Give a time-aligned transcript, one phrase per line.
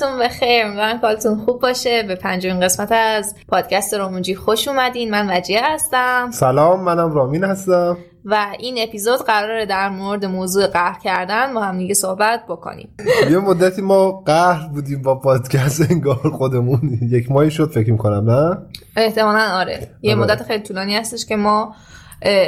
[0.00, 0.64] روزتون بخیر.
[0.66, 2.02] امیدوارم کالتون خوب باشه.
[2.02, 5.10] به پنجمین قسمت از پادکست رومونجی خوش اومدین.
[5.10, 6.30] من وجیه هستم.
[6.32, 7.96] سلام منم رامین هستم.
[8.24, 12.88] و این اپیزود قراره در مورد موضوع قهر کردن با هم دیگه صحبت بکنیم.
[13.30, 16.98] یه مدتی ما قهر بودیم با پادکست انگار خودمون.
[17.10, 18.58] یک ماهی شد فکر می‌کنم نه؟
[18.96, 19.90] احتمالا آره.
[20.02, 20.22] یه آره.
[20.22, 21.74] مدت خیلی طولانی هستش که ما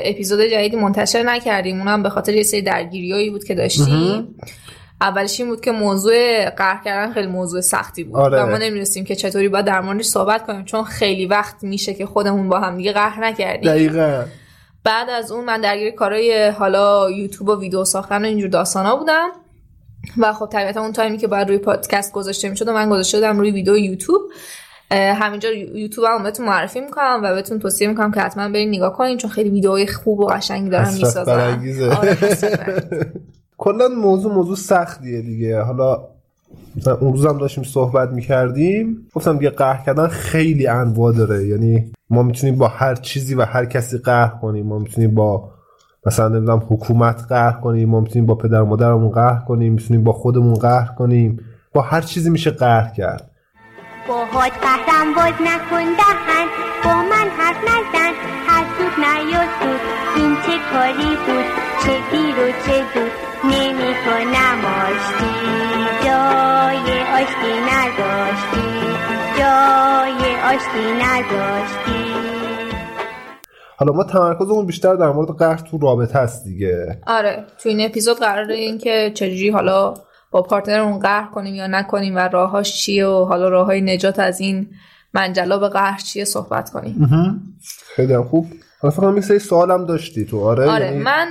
[0.05, 1.79] اپیزود جدیدی منتشر نکردیم.
[1.79, 4.35] اونم به خاطر یه سری درگیریایی بود که داشتیم.
[5.01, 8.17] اولش این بود که موضوع قهر کردن خیلی موضوع سختی بود.
[8.17, 8.43] آره.
[8.43, 12.07] و ما نمی‌رسیم که چطوری باید در موردش صحبت کنیم چون خیلی وقت میشه که
[12.07, 13.71] خودمون با هم دیگه قهر نکردیم.
[13.71, 14.25] دقیقا.
[14.85, 19.29] بعد از اون من درگیر کارهای حالا یوتیوب و ویدیو ساختن و اینجور داستانا بودم.
[20.19, 23.39] و خب طبیعتا اون تایمی که باید روی پادکست گذاشته می‌شد و من گذاشته بودم
[23.39, 24.21] روی ویدیو یوتیوب.
[24.91, 29.19] همینجا یوتیوب هم بهتون معرفی می‌کنم و بهتون توصیه می‌کنم که حتما برید نگاه کنین
[29.19, 31.63] چون خیلی ویدیوهای خوب و قشنگی دارم می‌سازن.
[33.59, 35.61] کلا موضوع موضوع سختیه دیگه.
[35.61, 36.01] حالا
[36.77, 39.07] مثلا اون روز هم داشتیم صحبت می‌کردیم.
[39.15, 41.47] گفتم دیگه قهر کردن خیلی انواع داره.
[41.47, 44.67] یعنی ما می‌تونیم با هر چیزی و هر کسی قهر کنیم.
[44.67, 45.51] ما می‌تونیم با
[46.07, 47.89] مثلا نمی‌دونم حکومت قهر کنیم.
[47.89, 49.73] ما می‌تونیم با پدر مادرمون قهر کنیم.
[49.73, 51.41] می‌تونیم با خودمون قهر کنیم.
[51.73, 53.31] با هر چیزی میشه قهر کرد.
[54.09, 56.47] با حد قهرم باز نکن دهن.
[56.85, 58.13] با من حرف نزن.
[58.49, 59.81] حسود نیاسود
[60.17, 61.45] این چه کاری بود؟
[61.83, 65.35] چه دیر و چه دود؟ نمی کنم آشتی.
[66.05, 68.69] جای آشتی نداشتی.
[69.39, 72.09] جای آشتی نداشتی.
[73.77, 77.01] حالا ما تمرکزمون بیشتر در مورد قهر تو رابطه هست دیگه.
[77.07, 79.95] آره تو این اپیزود قراره این که چجوری حالا
[80.31, 84.69] با پارتنرمون قهر کنیم یا نکنیم و راهاش چیه و حالا راههای نجات از این
[85.15, 87.09] منجلا به قهر چیه صحبت کنیم.
[87.97, 88.47] خیلی خوب.
[88.81, 91.29] حالا فقط یه سوالم داشتی تو آره؟ آره یعنی من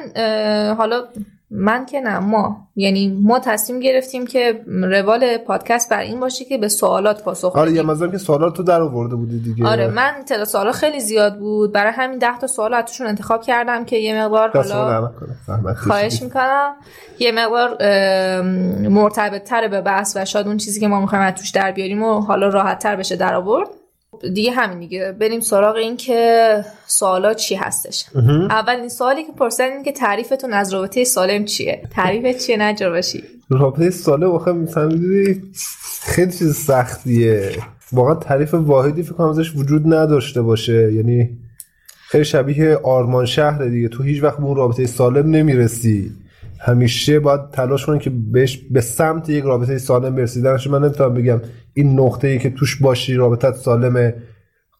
[0.77, 1.03] حالا
[1.51, 2.67] من که نه ما.
[2.75, 7.71] یعنی ما تصمیم گرفتیم که روال پادکست بر این باشه که به سوالات پاسخ آره
[7.71, 9.67] یه مزار که سوالات تو در آورده بودی دیگه.
[9.67, 11.71] آره من تعداد سوالا خیلی زیاد بود.
[11.71, 15.11] برای همین 10 تا سوال ازشون انتخاب کردم که یه مقدار حالا
[15.73, 16.73] خواهش می‌کنم.
[17.19, 17.77] یه مقدار
[18.89, 22.21] مرتبط تر به بحث و شاید اون چیزی که ما می‌خوایم توش در بیاریم و
[22.21, 23.67] حالا راحت تر بشه در آورد.
[24.33, 25.11] دیگه همین دیگه.
[25.11, 28.05] بریم سراغ این که سوالا چی هستش.
[28.49, 33.23] اولین سوالی که پرسیدن این که تعریفتون از رابطه سالم چیه؟ تعریف چیه؟ نجار باشی.
[33.49, 34.89] رابطه سالم واقعا مثلا
[36.01, 37.51] خیلی چیز سختیه.
[37.91, 40.93] واقعا تعریف واحدی فکر کنم ازش وجود نداشته باشه.
[40.93, 41.29] یعنی
[42.07, 43.87] خیلی شبیه آرمان شهر دیگه.
[43.87, 46.11] تو هیچ وقت به اون رابطه سالم نمی‌رسی.
[46.59, 51.41] همیشه باید تلاش کنی که بهش به سمت یک رابطه سالم برسیدنش من نمی‌تونم بگم
[51.73, 54.15] این نقطه ای که توش باشی رابطت سالمه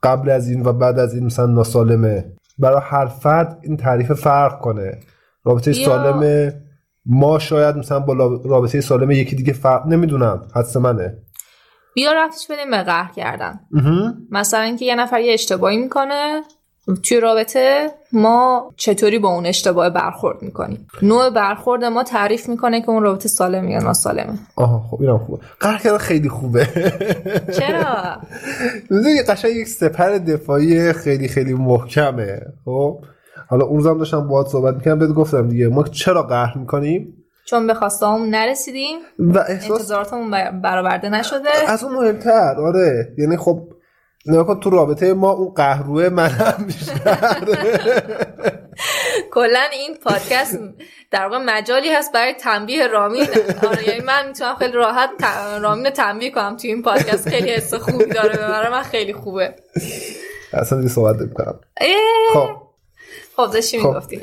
[0.03, 2.25] قبل از این و بعد از این مثلا ناسالمه.
[2.57, 4.99] برای هر فرد این تعریف فرق کنه.
[5.43, 5.85] رابطه یا...
[5.85, 6.61] سالمه
[7.05, 8.13] ما شاید مثلا با
[8.45, 10.41] رابطه سالمه یکی دیگه فرق نمی‌دونم.
[10.55, 11.17] حدس منه.
[11.95, 13.59] بیا رفتش بدیم به قهر کردن.
[14.31, 16.41] مثلا اینکه یه نفر یه اشتباهی می‌کنه
[16.95, 22.89] توی رابطه ما چطوری با اون اشتباه برخورد می‌کنیم؟ نوع برخورد ما تعریف می‌کنه که
[22.89, 24.39] اون رابطه سالم یا ناسالمه.
[24.55, 25.41] آها خب اینم خوبه.
[25.59, 26.67] قهر کردن خیلی خوبه.
[27.59, 28.17] چرا؟
[28.89, 32.99] می‌دونی قشنگ یک سپر دفاعی خیلی خیلی محکمه خب؟
[33.49, 37.13] حالا اون روزم داشتم باهات صحبت می‌کنم بهت گفتم دیگه ما چرا قهر می‌کنیم؟
[37.45, 38.95] چون به خواستهامون نرسیدیم.
[39.19, 40.31] و احساس انتظاراتمون
[40.61, 41.49] برآورده نشده.
[41.67, 43.13] از اون مهمتر آره.
[43.17, 43.67] یعنی خب
[44.25, 47.37] نگاه تو رابطه ما اون قهروه من هم بیشتر
[49.31, 50.59] کلا این پادکست
[51.11, 53.27] در واقع مجالی هست برای تنبیه رامین.
[53.67, 55.09] آره یعنی من می‌تونم خیلی راحت
[55.61, 57.29] رامین تنبیه کنم تو این پادکست.
[57.29, 58.83] خیلی حس خوبی داره برای من.
[58.83, 59.55] خیلی خوبه.
[60.53, 61.59] اصلا دیگه صحبت کنم
[62.33, 62.49] خب.
[63.35, 63.87] خب داشتی خب.
[63.87, 64.21] می‌گفتی.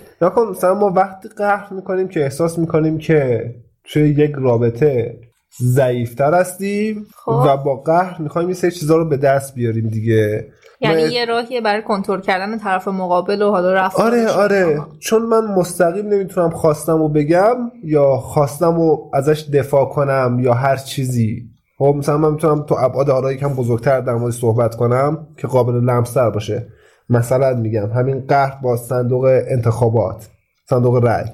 [0.50, 3.50] مثلا ما وقتی قهر می‌کنیم که احساس می‌کنیم که
[3.84, 5.18] توی یک رابطه
[5.62, 7.44] ضعیفتر هستیم خب.
[7.46, 10.48] و با قهر می‌خوایم این سری چیزا رو به دست بیاریم دیگه.
[10.80, 14.80] یعنی یه راهیه برای کنترل کردن طرف مقابل و حالا رفت آره آره.
[14.98, 20.76] چون من مستقیم نمی‌تونم خواستم و بگم یا خواستم و ازش دفاع کنم یا هر
[20.76, 21.42] چیزی.
[21.78, 25.74] خب مثلا من می‌تونم تو ابعاد حالا یکم بزرگتر در مورد صحبت کنم که قابل
[25.74, 26.68] لمستر باشه.
[27.08, 30.28] مثلا میگم همین قهر با صندوق انتخابات
[30.70, 31.24] صندوق رأی.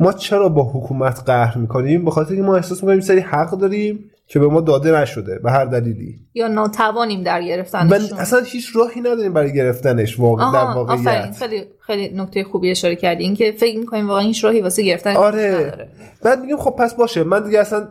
[0.00, 4.10] ما چرا با حکومت قهر می‌کنیم؟ به خاطر اینکه ما احساس می‌کنیم سری حق داریم
[4.26, 6.18] که به ما داده نشده به هر دلیلی.
[6.34, 8.12] یا ناتوانیم در گرفتنش.
[8.12, 11.36] اصلا هیچ راهی نداریم برای گرفتنش واقع در واقعیت.
[11.38, 13.24] خیلی خیلی نکته خوبی اشاره کردی.
[13.24, 15.48] اینکه فکر می‌کنیم واقعا هیچ راهی واسه گرفتن آره.
[15.48, 15.88] نداره.
[16.22, 17.24] بعد میگیم خب پس باشه.
[17.24, 17.88] من دیگه اصلا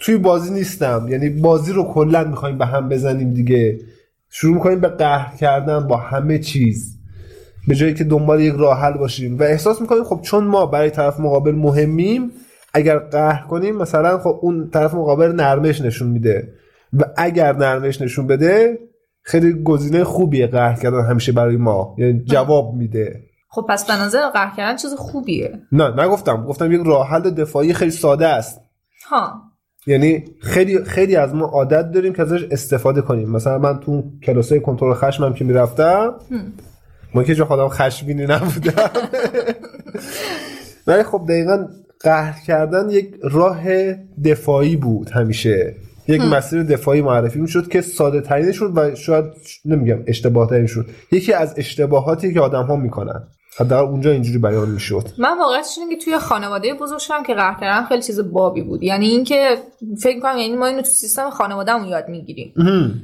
[0.00, 1.06] توی بازی نیستم.
[1.10, 3.78] یعنی بازی رو کلا می‌خوایم به هم بزنیم دیگه.
[4.30, 6.98] شروع می‌کنیم به قهر کردن با همه چیز.
[7.68, 9.38] به جایی که دنبال یک راه حل باشیم.
[9.38, 12.30] و احساس می‌کنیم خب چون ما برای طرف مقابل مهمیم
[12.74, 16.52] اگر قهر کنیم مثلا خب اون طرف مقابل نرمش نشون میده.
[16.92, 18.78] و اگر نرمش نشون بده
[19.22, 21.94] خیلی گزینه خوبیه قهر کردن همیشه برای ما.
[21.98, 23.20] یعنی جواب میده.
[23.48, 25.58] خب پس به نظر قهر کردن چیز خوبیه.
[25.72, 26.44] نه نگفتم.
[26.44, 28.60] گفتم یک راه حل دفاعی خیلی ساده است.
[29.10, 29.32] ها.
[29.86, 33.30] یعنی خیلی خیلی از ما عادت داریم که ازش استفاده کنیم.
[33.30, 36.14] مثلا من تو کلاسای کنترل خشمم که می‌رفتم
[37.14, 38.90] ما که جو خودم خشمگینی نبودم.
[40.86, 41.66] ولی خب دقیقا
[42.00, 43.64] قهر کردن یک راه
[44.24, 45.74] دفاعی بود همیشه.
[46.08, 49.24] یک مسیر دفاعی معرفی می‌شد که ساده ترین شد و شاید
[49.64, 50.86] نمیگم اشتباه ترین شد.
[51.12, 53.22] یکی از اشتباهاتی که آدم ها می‌کنن.
[53.58, 55.08] حداقل اونجا اینجوری بیان می‌شد.
[55.18, 58.82] من واقعیتش اینه که توی خانواده بزرگ شدم که قهر کردن خیلی چیز بابی بود.
[58.82, 59.56] یعنی اینکه
[60.02, 62.54] فکر کنم یعنی ما اینو تو سیستم خانوادهمون یاد می‌گیریم.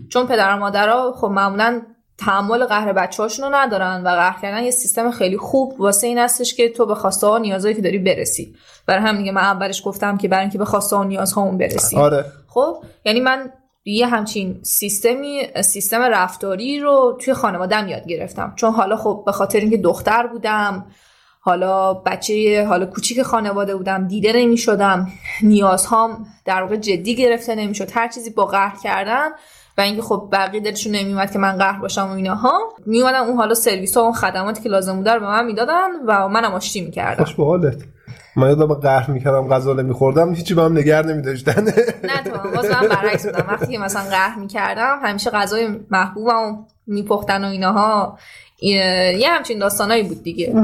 [0.09, 1.83] چون پدر و مادرها خب معمولا
[2.19, 6.55] تحمل قهر بچه‌هاشون رو ندارن و قهر کردن یه سیستم خیلی خوب واسه این هستش
[6.55, 8.55] که تو به خواسته ها نیازایی که داری برسی.
[8.87, 11.97] برای همین دیگه من اولش گفتم که برای اینکه به خواسته ها نیازهامون برسی.
[11.97, 12.25] آره.
[12.49, 13.53] خب یعنی من
[13.85, 18.53] یه همچین سیستمی سیستم رفتاری رو توی خانوادم یاد گرفتم.
[18.57, 20.87] چون حالا خب به خاطر اینکه دختر بودم
[21.41, 25.09] حالا بچه حالا کوچیک خانواده بودم دیده نمی شدم
[25.43, 27.89] نیازهام در واقع جدی گرفته نمی‌شد.
[27.93, 29.29] هر چیزی با قهر کردن
[29.79, 33.55] و اینکه خب بقیه دلشون نمیومد که من قهر باشم و ایناها میومدن اون حالا
[33.55, 36.81] سرویس ها و اون خدماتی که لازم بوده رو به من می‌دادن و منم آشتی
[36.81, 37.25] می‌کردم.
[37.25, 37.77] خوش به حالت.
[38.37, 41.65] من یادم قهر می‌کردم غذا نمیخوردم هیچی به هم نگر نمیداشتن.
[42.05, 43.47] نه تو باز من برعکس بودم.
[43.49, 48.19] وقتی که مثلا قهر می‌کردم همیشه غذای محبوبم میپختن و ایناها.
[48.61, 50.55] یه همچین داستانایی بود دیگه.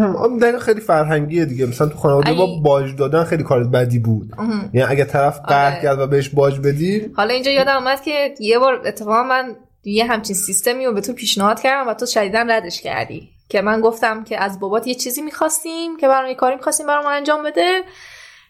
[0.40, 1.66] در خیلی فرهنگیه دیگه.
[1.66, 4.32] مثلا تو خانواده با باج دادن خیلی کار بدی بود.
[4.72, 5.82] یعنی اگه طرف قهر آره.
[5.82, 10.06] کرد و بهش باج بدی حالا اینجا یادم اومد که یه بار اتفاقا من یه
[10.06, 13.28] همچین سیستمی رو به تو پیشنهاد کردم و تو شدیدن ردش کردی.
[13.48, 17.06] که من گفتم که از بابات یه چیزی می‌خواستیم که برام یه کاری می‌خواستیم برام
[17.06, 17.82] انجام بده.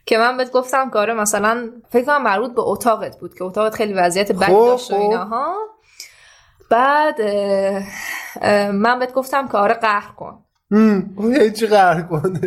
[0.06, 3.74] که من بهت گفتم که آره مثلا فکر کنم مربوط به اتاقت بود که اتاقت
[3.74, 5.00] خیلی وضعیت بد خب، داشت و خب.
[5.00, 5.54] ایناها.
[6.70, 7.82] بعد اه،
[8.42, 10.38] اه، من بهت گفتم که آره قهر کن.
[11.16, 12.40] اون یه چی قهر کنه؟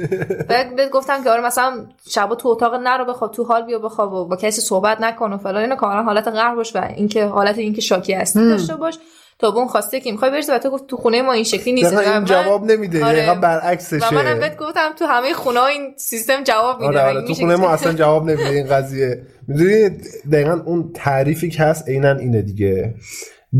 [0.50, 4.14] بعد بهت گفتم که آره مثلا شبا تو اتاق نرو بخواب تو حال بیا بخواب
[4.14, 5.62] و با کسی صحبت نکن و فلان.
[5.62, 9.00] اینو کاملا حالت قهر باش و اینکه حالت اینکه شاکی هستی داشته باش.
[9.40, 11.94] تا اون خواسته که می‌خوای برسی و تو گفت تو خونه ما این شکلی نیست.
[11.98, 13.16] این جواب نمیده آره.
[13.16, 17.28] دقیقا برعکسشه و منم بهت گفتم تو همه خونه این سیستم جواب میده آره آره
[17.28, 19.22] تو خونه ما اصلا جواب نمیده این قضیه.
[19.48, 19.90] می‌دونی
[20.32, 22.96] دقیقا اون تعریفی که هست عینا اینه دیگه.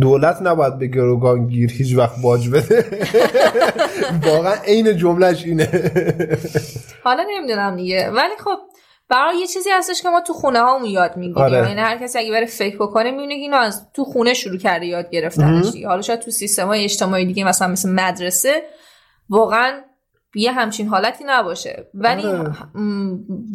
[0.02, 2.86] دولت نباید به گروگانگیر هیچ وقت باج بده.
[4.32, 5.92] واقعا عین جملهش اینه.
[7.04, 8.10] حالا نمی‌دونم دیگه.
[8.10, 8.58] ولی خب
[9.10, 11.44] برای یه چیزی هستش که ما تو خونه هامون یاد می‌گیریم.
[11.44, 11.70] آره.
[11.70, 14.86] یعنی هر کسی اگه بره فکر بکنه می‌بینه که اینو از تو خونه شروع کرده
[14.86, 18.62] یاد گرفتنش حالا شاید تو سیستم های اجتماعی دیگه مثلا مثل مدرسه
[19.30, 19.82] واقعا
[20.36, 22.54] یه همچین حالتی نباشه ولی آره.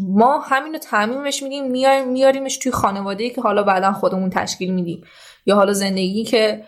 [0.09, 5.05] ما همینو تعمیمش میدیم میاریم میاریمش توی خانواده که حالا بعدا خودمون تشکیل میدیم
[5.47, 6.65] یا حالا زندگی که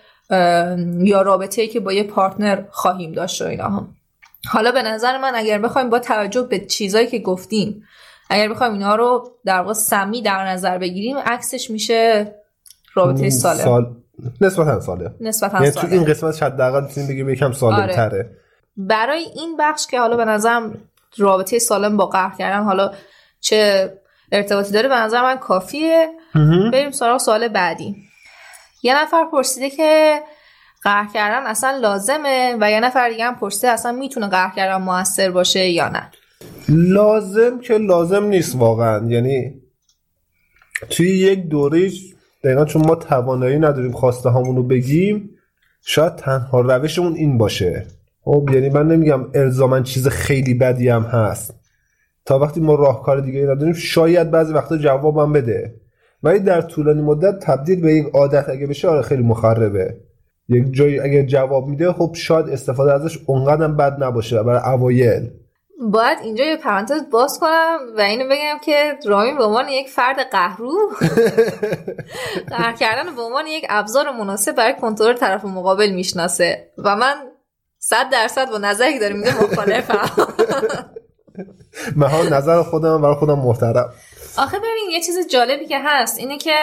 [0.99, 3.89] یا رابطه که با یه پارتنر خواهیم داشت و اینا هم.
[4.47, 7.83] حالا به نظر من اگر بخوایم با توجه به چیزایی که گفتیم
[8.31, 12.35] اگر بخوایم اینا رو در واقع سمی در نظر بگیریم عکسش میشه
[12.95, 13.97] رابطه سالم سال
[14.41, 17.95] نسبتا سالم نسبتا یعنی تو سالم این قسمت حداقل می‌تونیم بگیم یکم سالم آره.
[17.95, 18.31] تره
[18.77, 20.79] برای این بخش که حالا به نظرم
[21.19, 22.93] رابطه سالم با قهر کردن حالا
[23.41, 23.93] چه
[24.33, 26.09] ارتباطی داره به نظر من کافیه.
[26.73, 27.97] بریم سراغ سوال بعدی.
[28.83, 30.21] یه نفر پرسیده که
[30.83, 35.31] قهر کردن اصلا لازمه و یه نفر دیگه هم پرسیده اصلا می‌تونه قهر کردن موثر
[35.31, 36.11] باشه یا نه.
[36.69, 39.07] لازم که لازم نیست واقعا.
[39.09, 39.55] یعنی
[40.91, 41.91] توی یک دوره
[42.45, 45.31] دقیقا چون ما توانایی نداریم خواسته رو بگیم
[45.87, 47.87] شاید تنها روشمون این باشه.
[48.25, 51.55] خب یعنی من نمیگم الزاما چیز خیلی بدی هم هست.
[52.25, 55.75] تا وقتی ما راهکار دیگه ای نداریم شاید بعضی وقتا جوابم بده.
[56.23, 59.97] ولی در طولانی مدت تبدیل به یک عادت اگه بشه آره خیلی مخربه.
[60.49, 65.31] یک جایی اگه جواب میده خب شاید استفاده ازش اونقدر بد نباشه برای اوایل.
[65.81, 70.17] باید اینجا یه پرانتز باز کنم و اینو بگم که رامین به عنوان یک فرد
[70.33, 70.73] قهرو
[72.51, 76.69] قهر کردن به عنوان یک ابزار مناسب برای کنترل طرف مقابل می‌شناسه.
[76.79, 77.15] و من
[77.87, 80.11] صد درصد با نظری که داره میده مخالفم.
[81.97, 83.95] من نظر خودم برای خودم محترم.
[84.39, 86.55] آخه ببین یه چیز جالبی که هست اینه که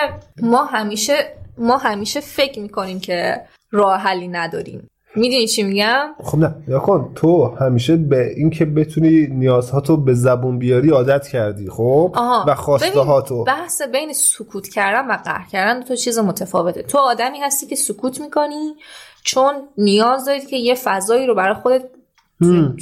[0.42, 4.90] ما همیشه ما همیشه فکر می‌کنیم که راه حلی نداریم.
[5.16, 10.60] می‌دونی چی میگم؟ خب نه یا کن تو همیشه به اینکه بتونی نیازهاتو به زبون
[10.60, 15.80] بیاری عادت کردی خب؟ آها و خواسته هاتو بحث بین سکوت کردن و قهر کردن
[15.80, 16.84] دو تا چیز متفاوته.
[16.84, 18.76] تو آدمی هستی که سکوت می‌کنی
[19.24, 21.84] چون نیاز داری که یه فضایی رو برای خودت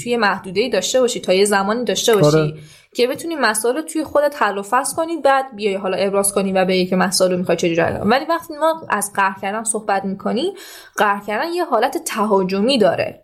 [0.03, 2.53] توی محدوده داشته باشی تا یه زمانی داشته باشی آره.
[2.95, 6.53] که بتونی مسائل رو توی خودت حل و فصل کنی بعد بیای حالا ابراز کنی
[6.53, 10.05] و بگی که مسائل رو می‌خوای چجوری حل ولی وقتی ما از قهر کردن صحبت
[10.05, 10.53] می‌کنی
[10.97, 13.23] قهر کردن یه حالت تهاجمی داره.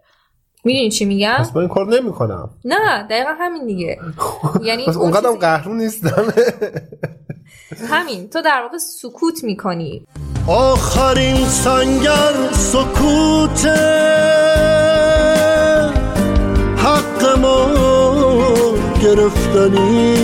[0.64, 2.50] می‌دونی چی میگم؟ پس این کار نمی‌کنم.
[2.66, 4.00] نه دقیقا همین دیگه.
[4.64, 5.40] یعنی پس اونقدر چیزی...
[5.40, 6.34] قهرون نیستم.
[7.92, 8.30] همین.
[8.30, 10.06] تو در واقع سکوت می‌کنی.
[10.48, 13.66] آخرین سنگر سکوت
[16.86, 17.66] حق ما
[19.04, 20.16] گرفتنی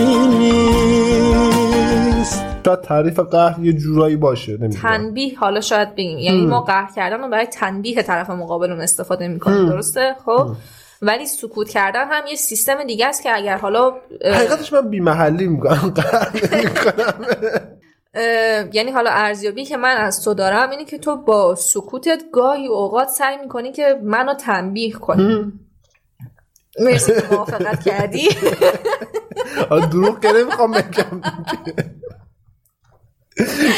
[2.65, 4.82] شاید تعریف قهر یه جورایی باشه نمی‌دونم.
[4.82, 6.18] تنبیه حالا شاید بگیم.
[6.18, 10.48] یعنی ما قهر کردن رو برای تنبیه طرف مقابل اون استفاده می‌کنیم درسته؟ خب.
[11.01, 13.94] ولی سکوت کردن هم یه سیستم دیگه است که اگر حالا
[14.25, 15.94] حقیقتش من بیمحلی می‌کنم
[18.74, 23.08] یعنی حالا ارزیابی که من از تو دارم اینه که تو با سکوتت گاهی اوقات
[23.08, 25.53] سعی می‌کنی که منو تنبیه کنی.
[26.79, 28.29] مرسی که موافقت کردی.
[29.91, 31.21] دروغ که نمی‌خوام بگم.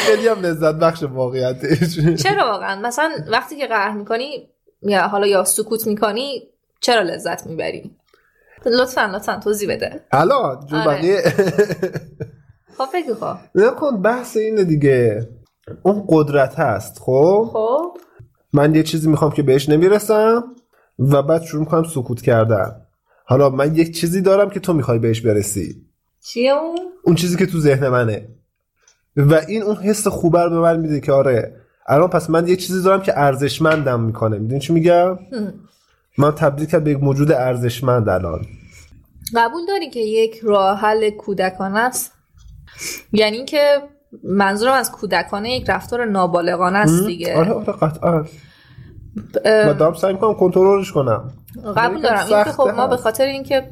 [0.06, 1.98] خیلی هم لذت بخش واقعیتش.
[2.22, 4.48] چرا واقعا؟ مثلا وقتی که قهر می‌کنی
[4.82, 6.42] یا حالا یا سکوت می‌کنی
[6.80, 7.96] چرا لذت می‌بری؟
[8.66, 10.00] لطفا لطفا توضیح بده.
[10.12, 10.86] حالا جو آره.
[10.86, 11.22] بقیه.
[12.78, 15.28] خب بگو خب نکن بحث اینه دیگه.
[15.82, 17.98] اون قدرت هست خب؟ خب.
[18.52, 20.44] من یه چیزی می‌خوام که بهش نمی‌رسم
[20.98, 22.83] و بعد شروع می‌کنم سکوت کردن.
[23.26, 25.86] حالا من یک چیزی دارم که تو می‌خوای بهش برسی.
[26.22, 28.28] چیه اون؟ اون چیزی که تو ذهن منه.
[29.16, 32.56] و این اون حس خوبه رو به من میده که آره الان پس من یه
[32.56, 34.38] چیزی دارم که ارزشمندم می‌کنه.
[34.38, 35.18] می‌دونی چی میگم؟
[36.18, 38.46] من تبدیل کردم به یک موجود ارزشمند الان.
[39.36, 42.12] قبول داری که یک راه حل کودکانه است؟
[43.12, 43.82] یعنی که
[44.24, 47.36] منظورم از کودکانه یک رفتار نابالغانه است دیگه.
[47.36, 48.24] آره آره قطعا.
[49.44, 51.32] و دارم سعی می‌کنم کنترلش کنم.
[51.76, 52.26] قبول دارم.
[52.26, 53.70] این خب ما به خاطر اینکه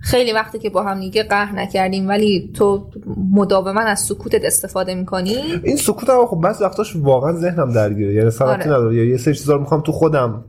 [0.00, 2.90] خیلی وقتی که با هم دیگه قهر نکردیم ولی تو
[3.32, 8.14] مداوما از سکوتت استفاده می‌کنی؟ این سکوت هم خب بس وقتاش واقعا ذهنم درگیره.
[8.14, 8.78] یعنی سرعتی آره.
[8.78, 9.06] نداره.
[9.06, 10.44] یه سری چیزا رو می‌خوام تو خودم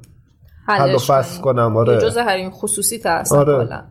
[0.68, 1.78] حل و فصل کنم.
[1.78, 2.02] آره.
[2.02, 3.84] جزء حریم خصوصی تا هستم آره.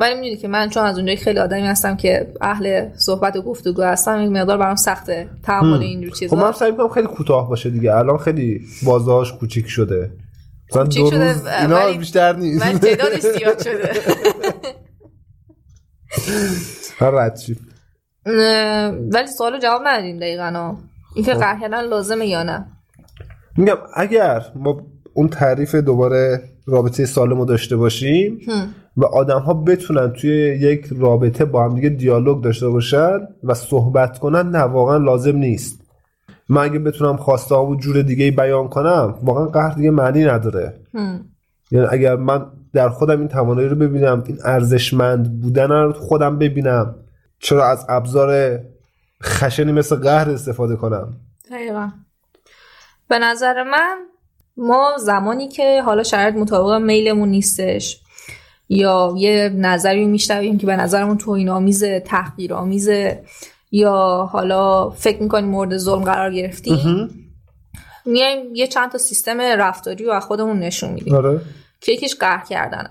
[0.00, 3.82] ولی می‌دونی که من چون از اونجایی خیلی آدمی هستم که اهل صحبت و گفتگو
[3.82, 7.70] هستم این مقدار برام سخته تحمل اینجور چیزا خب من سعی می‌کنم خیلی کوتاه باشه
[7.70, 7.94] دیگه.
[7.94, 10.10] الان خیلی بازهاش کوچیک شده.
[10.70, 12.66] مثلا دو روز اینا بیشتر نیست.
[12.66, 13.90] من تعدادش زیاد شده.
[17.00, 17.38] رد
[19.12, 20.76] ولی سوال جواب ندادیم دقیقا.
[21.14, 21.40] اینکه خب.
[21.40, 22.66] قهر کردن لازمه یا نه؟
[23.56, 28.40] میگم اگر ما اون تعریف دوباره رابطه سالم رو داشته باشیم
[28.96, 34.18] و آدم ها بتونن توی یک رابطه با هم دیگه دیالوگ داشته باشن و صحبت
[34.18, 35.85] کنن نه واقعا لازم نیست.
[36.48, 40.80] من اگه بتونم خواسته ها و جور دیگه بیان کنم واقعا قهر دیگه معنی نداره.
[41.70, 46.94] یعنی اگر من در خودم این توانایی رو ببینم این ارزشمند بودن رو خودم ببینم
[47.38, 48.60] چرا از ابزار
[49.22, 51.16] خشنی مثل قهر استفاده کنم؟
[51.50, 51.90] دقیقا.
[53.08, 53.96] به نظر من
[54.56, 58.00] ما زمانی که حالا شرط مطابق میلمون نیستش
[58.68, 63.24] یا یه نظری میشنویم که به نظرمون توهین آمیزه تحقیر آمیزه
[63.70, 67.10] یا حالا فکر می‌کنیم مورد ظلم قرار گرفتیم
[68.04, 71.14] میایم یه چند تا سیستم رفتاری رو از خودمون نشون میدیم.
[71.14, 71.40] آره.
[71.80, 72.90] که یکیش قهر کردنه.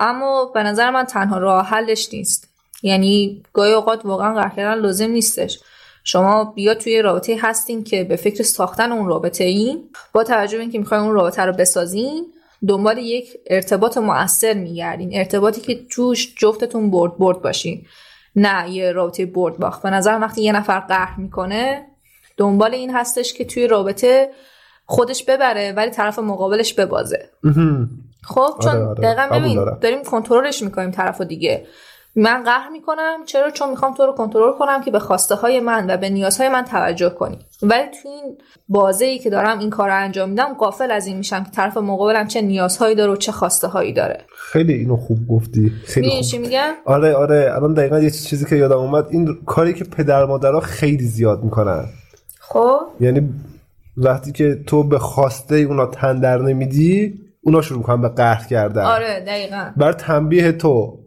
[0.00, 2.48] اما به نظر من تنها راه حلش نیست.
[2.82, 5.60] یعنی گاهی اوقات واقعا قهر کردن لازم نیستش.
[6.04, 10.62] شما بیا توی رابطه هستین که به فکر ساختن اون رابطه این با توجه به
[10.62, 12.26] اینکه می‌خواین اون رابطه رو بسازین
[12.68, 15.10] دنبال یک ارتباط مؤثر میگردین.
[15.14, 17.86] ارتباطی که توش جفتتون برد برد باشین.
[18.36, 19.82] نه یه رابطه برد باخت.
[19.82, 21.86] به نظر وقتی یه نفر قهر می‌کنه
[22.36, 24.30] دنبال این هستش که توی رابطه
[24.86, 27.30] خودش ببره ولی طرف مقابلش ببازه.
[28.22, 29.00] خب چون آره آره.
[29.02, 31.66] دقیقا ببین داریم کنترلش می‌کنیم طرف دیگه.
[32.16, 35.90] من قهر می‌کنم چرا؟ چون می‌خوام تو رو کنترل کنم که به خواسته های من
[35.90, 37.38] و به نیازهای من توجه کنی.
[37.62, 38.38] ولی تو این
[38.68, 41.76] بازه ای که دارم این کار رو انجام میدم قافل از این میشم که طرف
[41.76, 44.24] مقابلم چه نیازهایی داره و چه خواسته هایی داره.
[44.36, 45.72] خیلی اینو خوب گفتی.
[45.84, 46.40] خیلی خوب.
[46.40, 47.52] میگم؟ آره آره.
[47.54, 49.06] الان دقیقا یه چیزی که یادم اومد.
[49.10, 51.84] این کاری که پدر مادرها خیلی زیاد می‌کنن.
[52.40, 53.28] خب؟ یعنی
[53.96, 58.82] وقتی که تو به خواسته اونا تندر نمیدی اونا شروع می‌کنن به قهر کردن.
[58.82, 59.70] آره دقیقا.
[59.76, 60.99] بر تنبیه تو.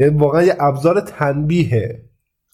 [0.00, 2.02] یعنی واقعا یه ابزار تنبیه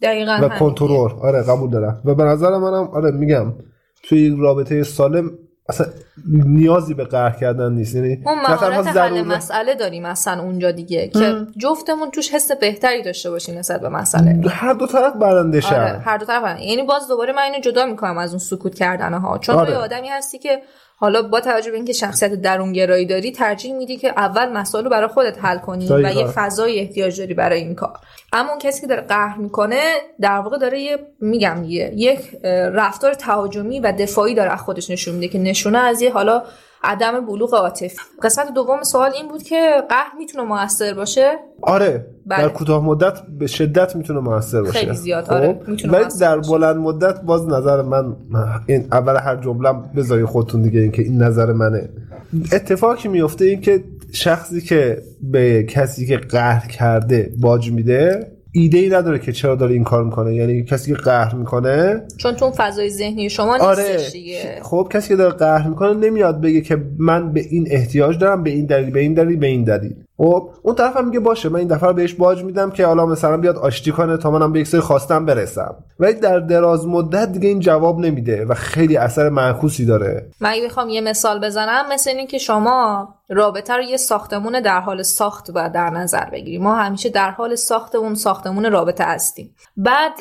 [0.02, 1.10] دقیقا و کنترل.
[1.22, 2.02] آره قبول دارم.
[2.04, 3.54] و به نظر منم آره میگم
[4.02, 5.30] توی یک رابطه سالم
[5.68, 5.86] اصلا
[6.28, 7.94] نیازی به قهر کردن نیست.
[7.94, 13.30] یعنی اون مهارت حل مسئله داریم مثلا اونجا دیگه که جفتمون توش حس بهتری داشته
[13.30, 14.48] باشیم نسبت به مسئله.
[14.48, 18.18] هر دو طرف برنده آره هر دو طرف یعنی باز دوباره من اینو جدا می‌کنم
[18.18, 19.74] از اون سکوت کردن ها چون آره.
[19.74, 20.62] آدمی هستی که
[20.98, 25.08] حالا با توجه به اینکه شخصیت درونگرایی داری ترجیح میدی که اول مسائل رو برای
[25.08, 27.98] خودت حل کنی و یه فضای احتیاج داری برای این کار.
[28.32, 29.82] اما اون کسی که داره قهر می‌کنه
[30.20, 32.20] در واقع داره یه میگم یه یک
[32.72, 36.42] رفتار تهاجمی و دفاعی داره از خودش نشون میده که نشونه از یه حالا
[36.86, 37.96] عدم بلوغ عاطفی.
[38.22, 42.42] قسمت دوم سوال این بود که قهر می‌تونه موثر باشه؟ آره بله.
[42.42, 44.78] در کوتاه مدت به شدت می‌تونه موثر باشه.
[44.78, 45.30] خیلی زیاد.
[45.30, 48.16] آره خب؟ ولی در بلند مدت باز نظر من
[48.66, 51.88] این اول هر جمله بذاری خودتون دیگه این که این نظر منه.
[52.52, 58.88] اتفاقی میفته این که شخصی که به کسی که قهر کرده باج میده ایده ای
[58.88, 60.34] نداره که چرا داره این کار می‌کنه.
[60.34, 64.10] یعنی کسی که قهر می‌کنه چون تو فضای ذهنی شما نیستش آره.
[64.12, 64.58] دیگه.
[64.62, 68.50] خب کسی که داره قهر می‌کنه نمیاد بگه که من به این احتیاج دارم به
[68.50, 69.94] این دلیل به این دلیل به این دلیل.
[70.18, 73.36] خب اون طرف هم میگه باشه من این دفعه بهش باج میدم که حالا مثلا
[73.36, 75.74] بیاد آشتی کنه تا منم به یک سری خواستم برسم.
[76.00, 80.26] ولی در دراز مدت دیگه این جواب نمیده و خیلی اثر معکوسی داره.
[80.40, 85.02] من می‌خوام یه مثال بزنم مثل اینکه که شما رابطه رو یه ساختمون در حال
[85.02, 86.62] ساخت و در نظر بگیریم.
[86.62, 89.54] ما همیشه در حال ساخت اون ساختمون رابطه هستیم.
[89.76, 90.12] بعد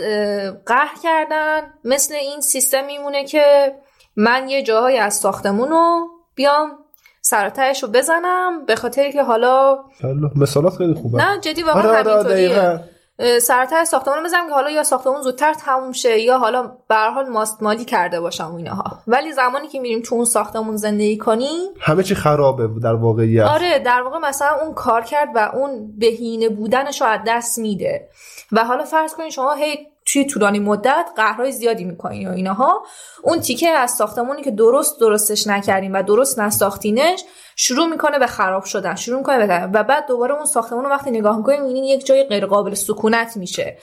[0.65, 3.75] قهر کردن مثل این سیستم میمونه که
[4.15, 6.71] من یه جاهایی از ساختمون رو بیام
[7.27, 9.79] سرتایش رو بزنم به خاطر که حالا
[10.35, 11.17] مثالات خیلی خوبه.
[11.17, 15.91] نه جدی واقعا آره آره سرتای ساختمون رو بزنم که حالا یا ساختمون زودتر تموم
[15.91, 20.01] شه یا حالا به حال ماست مالی کرده باشم و اینها ولی زمانی که میریم
[20.01, 23.45] تو اون ساختمون زندگی کنیم همه چی خرابه در واقعیت.
[23.45, 28.09] آره در واقع مثلا اون کار کرد و اون بهینه بودنش رو از دست میده.
[28.51, 32.85] و حالا فرض کنید شما هی توی طولانی مدت قهرهای زیادی می‌کنین و اینها.
[33.23, 37.23] اون تیکه از ساختمونی که درست درستش نکردیم و درست نساختینش
[37.55, 41.11] شروع می‌کنه به خراب شدن شروع می‌کنه به و بعد دوباره اون ساختمون رو وقتی
[41.11, 43.77] نگاه می‌کنیم می‌بینین یک جای غیر قابل سکونت میشه.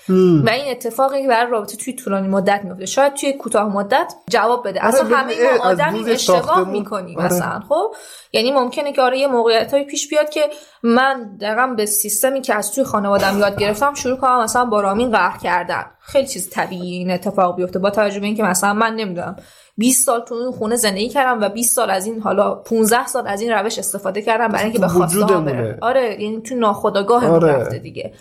[0.45, 4.69] و این اتفاقی که برای رابطه توی طولانی مدت میفته شاید توی کوتاه مدت جواب
[4.69, 4.85] بده.
[4.85, 7.27] اصلا آره، همه ما آدمی اشتباه می‌کنیم آره.
[7.27, 7.95] مثلا خب؟
[8.33, 10.51] یعنی ممکنه که آره یه موقعیت های پیش بیاد که
[10.83, 15.11] من دقیقا به سیستمی که از توی خانوادم یاد گرفتم شروع کنم مثلا با رامین
[15.11, 15.85] قهر کردن.
[16.01, 19.37] خیلی چیز طبیعی این اتفاق بیفته با توجه به اینکه مثلا من نمی‌دونم
[19.77, 23.27] 20 سال تو این خونه زندگی کردم و 20 سال از این حالا 15 سال
[23.27, 27.53] از این روش استفاده کردم برای اینکه به خواسته آره یعنی تو ناخودآگاه آره.
[27.53, 28.13] رفته دیگه.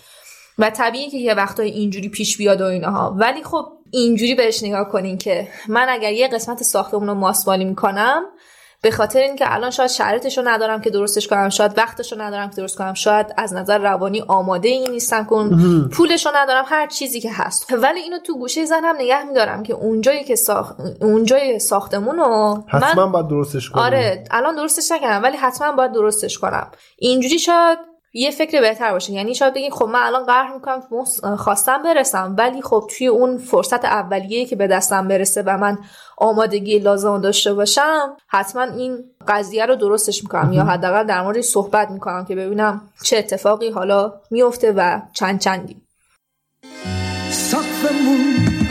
[0.58, 3.16] و طبیعی که یه وقتای اینجوری پیش بیاد و اینها.
[3.18, 8.22] ولی خب اینجوری بهش نگاه کنین که من اگر یه قسمت ساختمون رو ماسوالی می‌کنم
[8.82, 12.50] به خاطر اینکه الان شاید شرایطش رو ندارم که درستش کنم شاید وقتش رو ندارم
[12.50, 16.86] که درست کنم شاید از نظر روانی آماده این نیستم کن پولش رو ندارم هر
[16.86, 17.72] چیزی که هست.
[17.72, 23.06] ولی اینو تو گوشه زنم نگه میدارم که اونجایی که ساخت اونجای ساختمون رو حتما
[23.06, 26.70] باید درستش کنم آره الان درستش نکردم ولی حتما باید درستش کنم.
[26.98, 27.78] اینجوری شاید
[28.12, 29.12] یه فکر بهتر باشه.
[29.12, 33.38] یعنی شاید بگین خب من الان قهر می‌کنم که خواستم برسم ولی خب توی اون
[33.38, 35.78] فرصت اولیه که به دستم برسه و من
[36.18, 40.52] آمادگی لازم داشته باشم حتما این قضیه رو درستش می‌کنم.
[40.52, 45.76] یا حداقل در موردش صحبت می‌کنم که ببینم چه اتفاقی حالا میفته و چند چندی.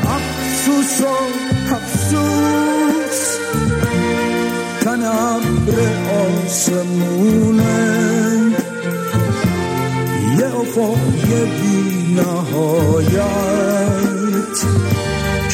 [0.03, 1.07] افسوس و
[1.73, 3.41] افسوس
[10.61, 13.21] افقی بی نهایت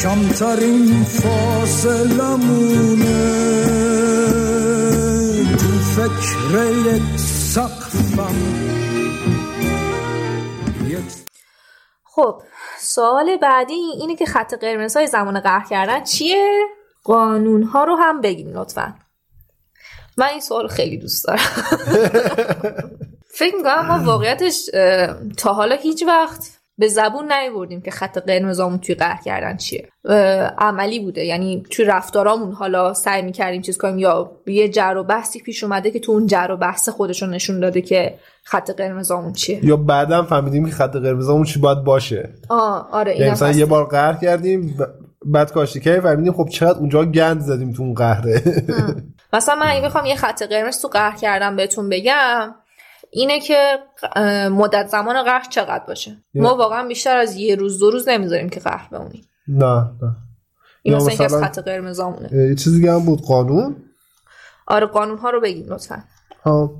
[0.02, 2.58] کمترین فاصلمونه.
[5.56, 6.38] تو فکر
[6.86, 8.34] یک سقفم.
[12.04, 12.42] خب
[12.78, 16.66] سوال بعدی اینه که خط قرمز های زمان قهر کردن چیه؟
[17.04, 18.94] قانون ها رو هم بگین لطفا.
[20.16, 21.40] من این سوال خیلی دوست دارم.
[23.38, 24.70] فکر می‌کنم ما واقعیتش
[25.36, 29.88] تا حالا هیچ وقت به زبون نیوردیم که خط قرمزامون توی قهر کردن چیه.
[30.58, 31.24] عملی بوده.
[31.24, 33.98] یعنی توی رفتارامون حالا سعی می‌کردیم چیز کنیم.
[33.98, 37.60] یا یه جر و بحثی پیش اومده که تو اون جر و بحث خودشون نشون
[37.60, 39.66] داده که خط قرمزامون چیه.
[39.66, 42.34] یا بعدا فهمیدیم که خط قرمزامون چی باید باشه.
[42.48, 44.78] آه آره یعنی مثلا یه بار قهر کردیم
[45.24, 48.42] بعد کاشتی کردیم فهمیدیم خب چقدر اونجا گند زدیم تو اون قهره.
[49.32, 52.54] مثلا من اگه بخوام یه خط قرمز تو قهر کردم بهتون بگم
[53.18, 53.78] اینه که
[54.50, 58.60] مدت زمان قهر چقدر باشه؟ ما واقعا بیشتر از یه روز دو روز نمی‌ذاریم که
[58.60, 59.24] قهر بمونیم.
[59.48, 60.16] نه نه.
[60.82, 62.28] این مثلا از خط قرمزامونه.
[62.32, 63.76] یه چیزی دیگه هم بود قانون؟
[64.66, 66.04] آره قانون ها رو بگیم لطفا.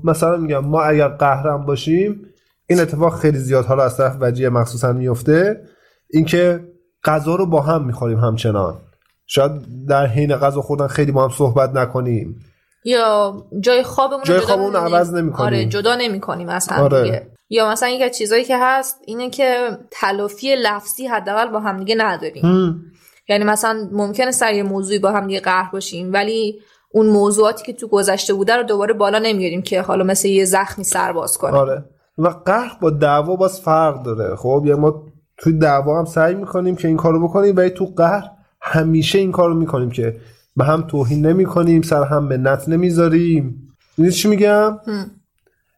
[0.03, 2.25] مثلا میگم ما اگر قهرم باشیم
[2.67, 5.61] این اتفاق خیلی زیاد حالا از طرف وجیه مخصوصا میفته
[6.09, 6.67] اینکه
[7.03, 8.81] غذا رو با هم می‌خوریم همچنان.
[9.25, 9.51] شاید
[9.87, 12.39] در حین غذا خوردن خیلی با هم صحبت نکنیم.
[12.83, 15.45] یا جای خوابمون جای جدا خوابمون نمی- عوض نمی‌کنیم.
[15.47, 17.03] آره جدا نمی‌کنیم از هم آره.
[17.03, 21.77] دیگه یا مثلا یک از چیزایی که هست اینه که تلافی لفظی حداقل با هم
[21.79, 22.81] دیگه نداریم هم.
[23.29, 26.59] یعنی مثلا ممکنه سر یه موضوعی با هم دیگه قهر باشیم ولی
[26.91, 30.83] اون موضوعاتی که تو گذشته بوده رو دوباره بالا نمیاریم که حالا مثل یه زخمی
[30.83, 31.85] سرباز کنه آره
[32.17, 35.03] و قهر با دعوا باز فرق داره خب یعنی ما
[35.37, 38.23] توی دعوا هم سعی می‌کنیم که این کارو بکنیم ولی تو قهر
[38.61, 40.17] همیشه این کارو می‌کنیم که
[40.59, 43.75] به هم توهین نمی‌کنیم سر هم منت نمی‌ذاریم.
[43.97, 44.79] می‌دونی چی میگم؟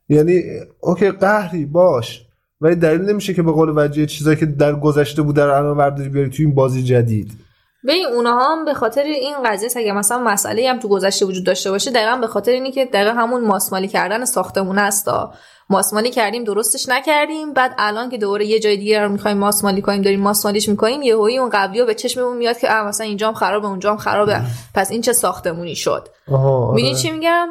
[0.10, 0.44] یعنی
[0.80, 2.26] اوکی قهری باش.
[2.62, 6.10] ولی دلیل نمیشه که به قول وجه چیزایی که در گذشته بوده رو الان ورداری
[6.10, 7.32] بیاری توی این بازی جدید.
[7.88, 11.72] ببین اونها هم به خاطر این قضیه اگه مثلا مسئله هم تو گذشته وجود داشته
[11.72, 15.34] باشه دقیقا به خاطر اینه که دقیقا همون ماسمالی کردن ساختمون هستا
[15.72, 17.54] ماسمالی کردیم درستش نکردیم.
[17.54, 21.38] بعد الان که دوباره یه جای دیگه رو می‌خوایم ماسمالی کنیم داریم ماسمالیش می‌کنیم یهویی
[21.38, 24.42] اون قبلی رو به چشممون میاد که اه مثلا اینجام خرابه اونجام خرابه.
[24.76, 26.76] پس این چه ساختمونی شد؟ آره.
[26.76, 27.48] می‌دونی چی میگم؟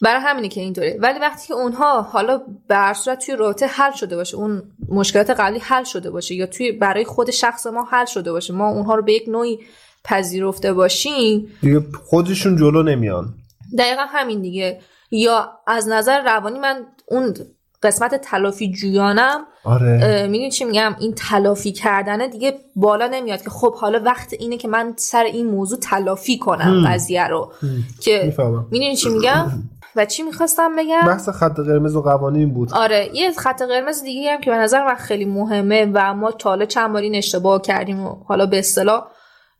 [0.00, 0.98] برای همینه که اینطوره.
[1.00, 5.58] ولی وقتی که اونها حالا به صورت توی رابطه حل شده باشه اون مشکلات قبلی
[5.58, 9.02] حل شده باشه یا توی برای خود شخص ما حل شده باشه ما اونها رو
[9.02, 9.58] به یک نوعی
[10.04, 11.48] پذیرفته باشیم.
[11.62, 13.34] دیگه خودشون جلو نمیان.
[13.78, 14.80] دقیقا همین دیگه.
[15.10, 17.34] یا از نظر روانی من اون
[17.82, 20.26] قسمت تلافی جویانم آره.
[20.30, 24.68] می‌دونی چی میگم؟ این تلافی کردنه دیگه بالا نمیاد که خب حالا وقت اینه که
[24.68, 27.52] من سر این موضوع تلافی کنم قضیه رو
[28.00, 28.66] که می‌فهمم.
[28.70, 29.50] می‌دونی چی میگم؟
[29.96, 32.72] و چی می‌خواستم بگم؟ بحث خط قرمز و قوانین بود.
[32.72, 36.50] آره یه خط قرمز دیگه هم که به نظر من خیلی مهمه و ما تا
[36.50, 39.06] حالا چند بار این اشتباه کردیم و حالا به اصطلاح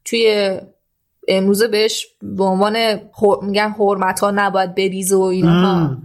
[0.05, 0.59] توی
[1.29, 3.01] امروزه بهش به عنوان
[3.43, 5.97] میگن حرمت ها نباید بریزه و اینها.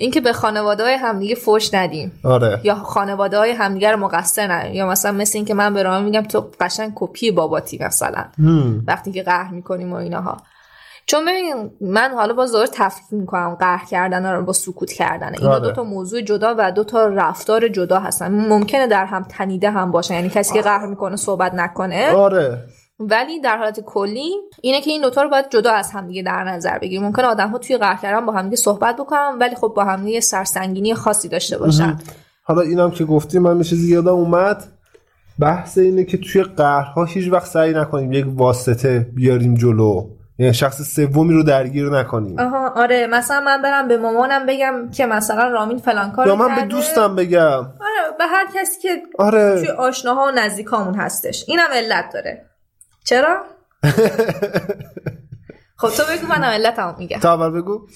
[0.00, 2.12] اینکه به خانواده های همدیگه فوش ندیم.
[2.24, 2.60] آره.
[2.64, 6.22] یا خانواده های همدیگه رو مقصر ندیم یا مثلا مثل اینکه من به رامین میگم
[6.22, 8.24] تو قشنگ کپی باباتی مثلا.
[8.38, 8.84] هم.
[8.86, 10.36] وقتی که قهر می‌کنیم و اینها
[11.06, 15.32] چون ببین من حالا باز داره تفکیک می‌کنم قهر کردن رو با سکوت کردن.
[15.38, 15.60] اینا آره.
[15.60, 18.48] دو تا موضوع جدا و دو تا رفتار جدا هستن.
[18.48, 20.14] ممکنه در هم تنیده هم باشن.
[20.14, 22.10] یعنی کسی که قهر می‌کنه صحبت نکنه.
[22.12, 22.64] آره.
[23.00, 24.32] ولی در حالت کلی
[24.62, 27.02] اینه که این دوتا رو باید جدا از همدیگه در نظر بگیریم.
[27.02, 30.94] ممکنه آدم ها توی قهر کردن با همدیگه صحبت بکنن ولی خب با همدیگه سرسنگینی
[30.94, 31.98] خاصی داشته باشن.
[32.42, 34.64] حالا اینم که گفتیم من چیزی یادم اومد
[35.38, 40.10] بحث اینه که توی قهرها هیچ وقت سعی نکنیم یک واسطه بیاریم جلو.
[40.38, 42.40] یعنی شخص سومی رو درگیر نکنیم.
[42.40, 43.06] آها آره.
[43.06, 47.16] مثلا من برم به مامانم بگم که مثلا رامین فلان کار یا من به دوستم
[47.16, 47.58] بگم.
[47.58, 49.60] آره به هر کسی که آره.
[49.60, 51.44] توی آشناها و نزدیکامون هستش.
[51.48, 52.47] اینم علت داره.
[53.08, 53.44] چرا؟
[55.80, 57.18] خب تو بگو منم علتمو میگم.
[57.18, 57.86] تا اول بگو.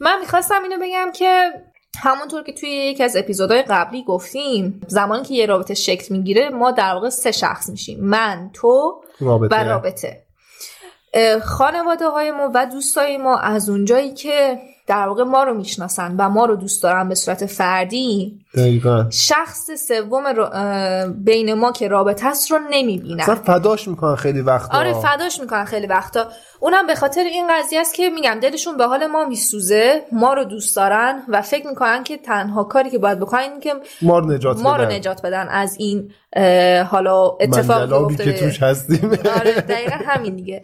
[0.00, 1.50] من می‌خواستم اینو بگم که
[1.98, 6.70] همونطور که توی یکی از اپیزودهای قبلی گفتیم زمانی که یه رابطه شکل می‌گیره ما
[6.70, 8.04] در واقع سه شخص میشیم.
[8.04, 9.56] من تو رابطه.
[9.56, 10.24] و رابطه.
[11.42, 14.58] خانواده های ما و دوستای ما از اونجایی که
[14.90, 18.40] در واقع ما رو می‌شناسن و ما رو دوست دارن به صورت فردی.
[18.54, 19.04] دقیقا.
[19.10, 20.24] شخص سوم
[21.24, 23.20] بین ما که رابطه است رو نمی‌بینن.
[23.20, 24.78] اصلا فداش می‌کنن خیلی وقتا.
[24.78, 26.28] آره فداش می‌کنن خیلی وقتا.
[26.60, 30.44] اونم به خاطر این قضیه است که میگم دلشون به حال ما میسوزه ما رو
[30.44, 34.32] دوست دارن و فکر می‌کنن که تنها کاری که باید بکنن اینه که ما رو
[34.32, 34.84] نجات ما رو.
[34.84, 36.12] نجات بدن از این
[36.90, 39.10] حالا اتفاقی که توش هستیم.
[39.10, 40.62] آره دقیقا همین دیگه.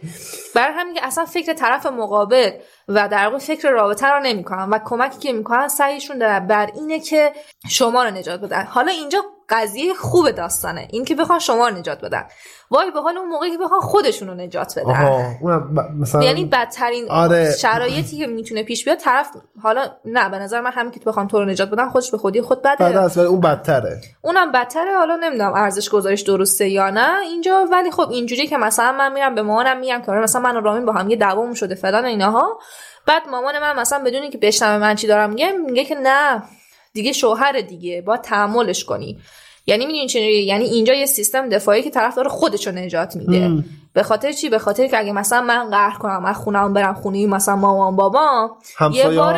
[0.55, 2.51] برای همین که اصلا فکر طرف مقابل
[2.87, 6.99] و در واقع فکر رابطه رو نمی‌کنن و کمکی که می‌کنن سعیشون در بر اینه
[6.99, 7.31] که
[7.69, 8.63] شما رو نجات بدن.
[8.63, 9.19] حالا اینجا
[9.49, 10.87] قضیه خوب داستانه.
[10.91, 12.23] این که بخوان شما رو نجات بدن.
[12.71, 15.37] وای به حال اون موقعی که بخوان خودشون رو نجات بدن.
[15.75, 17.55] ب- مثلا یعنی بدترین آره.
[17.59, 19.29] شرایطی که می‌تونه پیش بیاد طرف
[19.63, 22.41] حالا نه به نظر من همین که بخوان تو رو نجات بدن خودش به خودی
[22.41, 22.75] خود بده.
[22.79, 24.01] بعد از ولی اون بدتره.
[24.21, 27.19] اونم بدتره حالا نمی‌دونم ارزش گذارش درسته یا نه.
[27.19, 30.57] اینجا ولی خب اینجوری که مثلا من میرم به مامانم میگم که آره مثلا من
[30.57, 32.59] و رامین با هم یه دعوامون شده فلان اینها
[33.05, 36.43] بعد مامان من مثلا بدون اینکه بشنوه من چی دارم میگه میگه که نه.
[36.97, 39.17] دیگه شوهر دیگه با تحملش کنی.
[39.67, 43.63] یعنی می‌دونی چه یعنی اینجا یه سیستم دفاعی که طرف داره خودش رو نجات میده.
[43.97, 47.27] به خاطر چی؟ به خاطر که اگه مثلا من قهر کنم من خونم برم خونه
[47.27, 49.35] مثلا مامان بابام همسایه ها بار-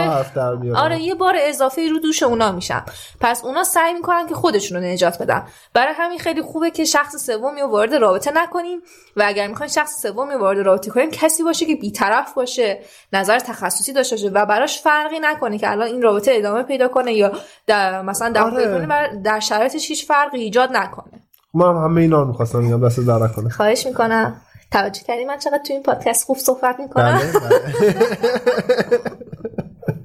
[0.76, 2.82] آره یه بار اضافه رو دوش اونا میشن.
[3.22, 5.44] پس اونا سعی می‌کنن که خودشون رو نجات بدن.
[5.74, 8.80] برای همین خیلی خوبه که شخص سومی رو وارد رابطه نکنیم
[9.18, 12.80] و اگر می‌خواین شخص سومی وارد رابطه کنیم کسی باشه که بیطرف باشه
[13.14, 17.14] نظر تخصصی داشته باشه و براش فرقی نکنه که الان این رابطه ادامه پیدا کنه
[17.14, 17.32] یا
[17.68, 19.22] در مثلا در, آره.
[19.24, 21.22] در شرایطش هیچ فرقی ایجاد نکنه.
[21.54, 24.42] ما هم همه اینا رو می‌خواستم میگم دست در کنه خواهش می‌کنم.
[24.72, 29.00] توجه کردی من چقدر تو این پادکست خوب صحبت می‌کنم؟ بله بله.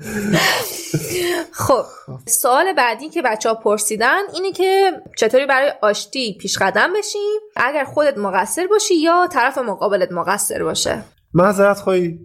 [1.53, 1.85] خب
[2.27, 7.85] سوال بعدی که بچه ها پرسیدن اینه که چطوری برای آشتی پیش قدم بشیم اگر
[7.85, 11.03] خودت مقصر باشی یا طرف مقابلت مقصر باشه؟
[11.35, 12.19] معذرت خواهی.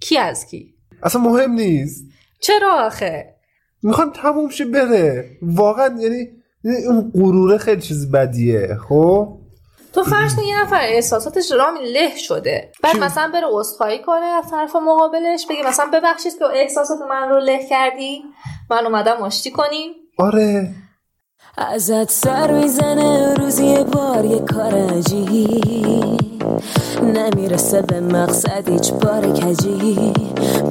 [0.00, 2.04] کی از کی؟ اصلا مهم نیست.
[2.40, 3.34] چرا آخه؟
[3.82, 5.30] می‌خوام تموم شه بره.
[5.42, 6.28] واقعا یعنی
[6.88, 9.41] اون غروره خیلی چیز بدیه خب؟
[9.94, 12.72] تو فرض کن یه نفر احساساتش رامی له شده.
[12.82, 17.40] بعد مثلا بره عذرخواهی کنه از طرف مقابلش بگه مثلا ببخشید که احساسات من رو
[17.40, 18.24] له کردی.
[18.70, 19.90] من اومدم آشتی کنیم.
[20.18, 20.68] آره.
[21.58, 26.42] ازت سر می‌زنه روزی بار یه کار عجیب.
[27.02, 30.12] نمی‌رسه به مقصد هیچ بار کجی.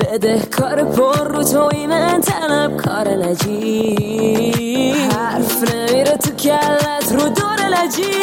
[0.02, 7.68] بده کار پر رو توی من طلب کار نجی حرف نمیره تو کلت رو دور
[7.68, 8.21] لجی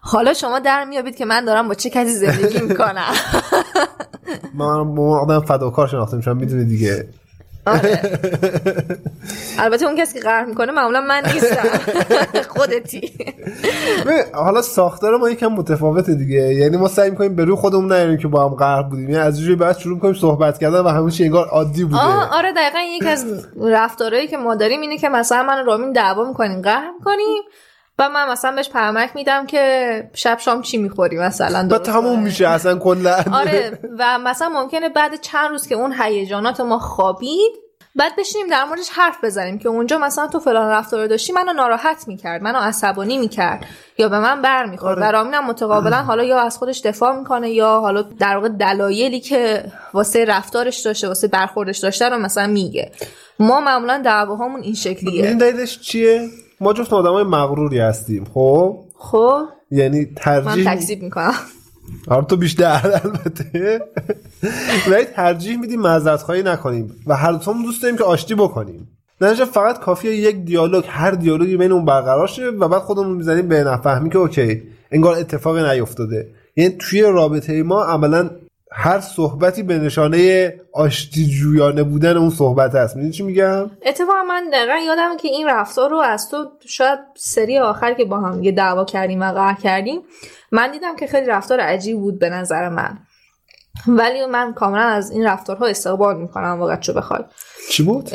[0.00, 3.12] حالا شما در میابید که من دارم با چه کسی زندگی می‌کنم
[4.58, 7.08] من آدم فداکار شناخته میشم می‌دونی دیگه.
[9.58, 11.68] البته اون کسی که قهر می‌کنه معمولا من نیستم.
[12.56, 13.12] خودتی.
[14.32, 16.54] حالا ساختار ما یکم متفاوته دیگه.
[16.54, 19.10] یعنی ما سعی می‌کنیم به روی خودمون نیاریم که با هم قهر بودیم.
[19.10, 22.02] یعنی از جوری بعد شروع می‌کنیم صحبت کردن و همون انگار عادی بوده.
[22.32, 23.26] آره دقیقا یکی از
[23.60, 27.42] رفتارهایی که ما داریم اینه که مثلا من رامین دعوا می‌کنیم قهر می‌کنیم.
[28.00, 32.48] و من مثلا بهش پرمک میدم که شب شام چی می‌خوری مثلا و تموم میشه
[32.48, 33.24] اصلا کلا.
[33.32, 37.52] آره و مثلا ممکنه بعد چند روز که اون هیجانات ما خوابید
[37.94, 42.08] بعد بشینیم در موردش حرف بزنیم که اونجا مثلا تو فلان رفتار داشتی منو ناراحت
[42.08, 43.66] می‌کرد منو عصبانی می‌کرد
[43.98, 44.98] یا به من بر می‌خورد.
[44.98, 45.08] آره.
[45.08, 49.64] و رامینم متقابلا حالا یا از خودش دفاع می‌کنه یا حالا در واقع دلایلی که
[49.92, 52.92] واسه رفتارش داشته واسه برخوردش داشته رو مثلا میگه.
[53.38, 55.26] ما معمولا دعواهامون این شکلیه.
[55.26, 56.28] این دلیلش چیه؟
[56.60, 61.34] ما جفت آدمای مغروری هستیم خب؟ خب؟ یعنی ترجیح من تکذیب می‌کنم.
[62.08, 63.80] حالا تو بیشتر البته.
[64.90, 68.88] ولی ترجیح میدیم معذرت خواهی نکنیم و هر دوتامون دوست داریم که آشتی بکنیم.
[69.20, 73.48] نه فقط کافیه یک دیالوگ هر دیالوگی بین اون برقرار شه و بعد خودمون می‌زنیم
[73.48, 78.30] به نفهمی که اوکی انگار اتفاقی نیفتاده یعنی توی رابطه ما عملا
[78.72, 82.96] هر صحبتی به نشانه آشتی جویانه بودن اون صحبت هست.
[82.96, 87.58] می‌دونی چی میگم؟ اتفاقا من دقیقا یادم که این رفتار رو از تو شاید سری
[87.58, 90.02] آخر که با هم یه دعوا کردیم و قهر کردیم
[90.52, 92.98] من دیدم که خیلی رفتار عجیب بود به نظر من.
[93.86, 97.20] ولی من کاملا از این رفتارها استقبال می‌کنم واقعا چو بخوای.
[97.70, 98.08] چی بود؟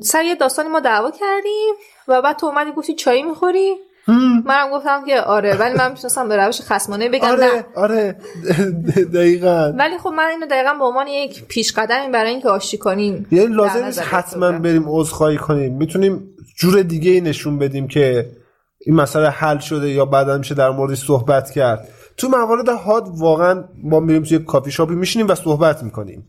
[0.00, 1.74] سر یه داستانی ما دعوا کردیم
[2.08, 3.74] و بعد تو اومدی گفتی چایی می‌خوری؟
[4.08, 7.64] منم گفتم که آره ولی من می‌تونستم به روش خصمانه بگم آره نه.
[7.76, 8.16] آره.
[9.14, 9.72] دقیقا.
[9.78, 13.54] ولی خب من اینو دقیقا به عنوان یک پیش قدمی برای اینکه آشتی کنیم یعنی
[13.54, 15.76] لازم نیست حتما بریم عذرخواهی کنیم.
[15.76, 18.30] می‌تونیم جور دیگه ای نشون بدیم که
[18.86, 21.88] این مسئله حل شده یا بعدا میشه در موردش صحبت کرد.
[22.16, 26.28] تو موارد حاد واقعا ما میریم توی کافی شاپی میشینیم و صحبت می‌کنیم.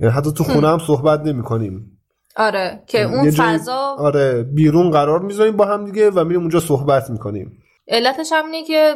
[0.00, 1.95] یعنی حتی تو خونه هم صحبت نمی‌کنیم.
[2.36, 7.10] آره که اون فضا آره بیرون قرار می‌ذاریم با هم دیگه و میریم اونجا صحبت
[7.10, 7.62] می‌کنیم.
[7.88, 8.94] علتش هم اینه که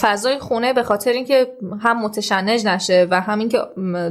[0.00, 1.46] فضای خونه به خاطر اینکه
[1.80, 3.58] هم متشنج نشه و همین که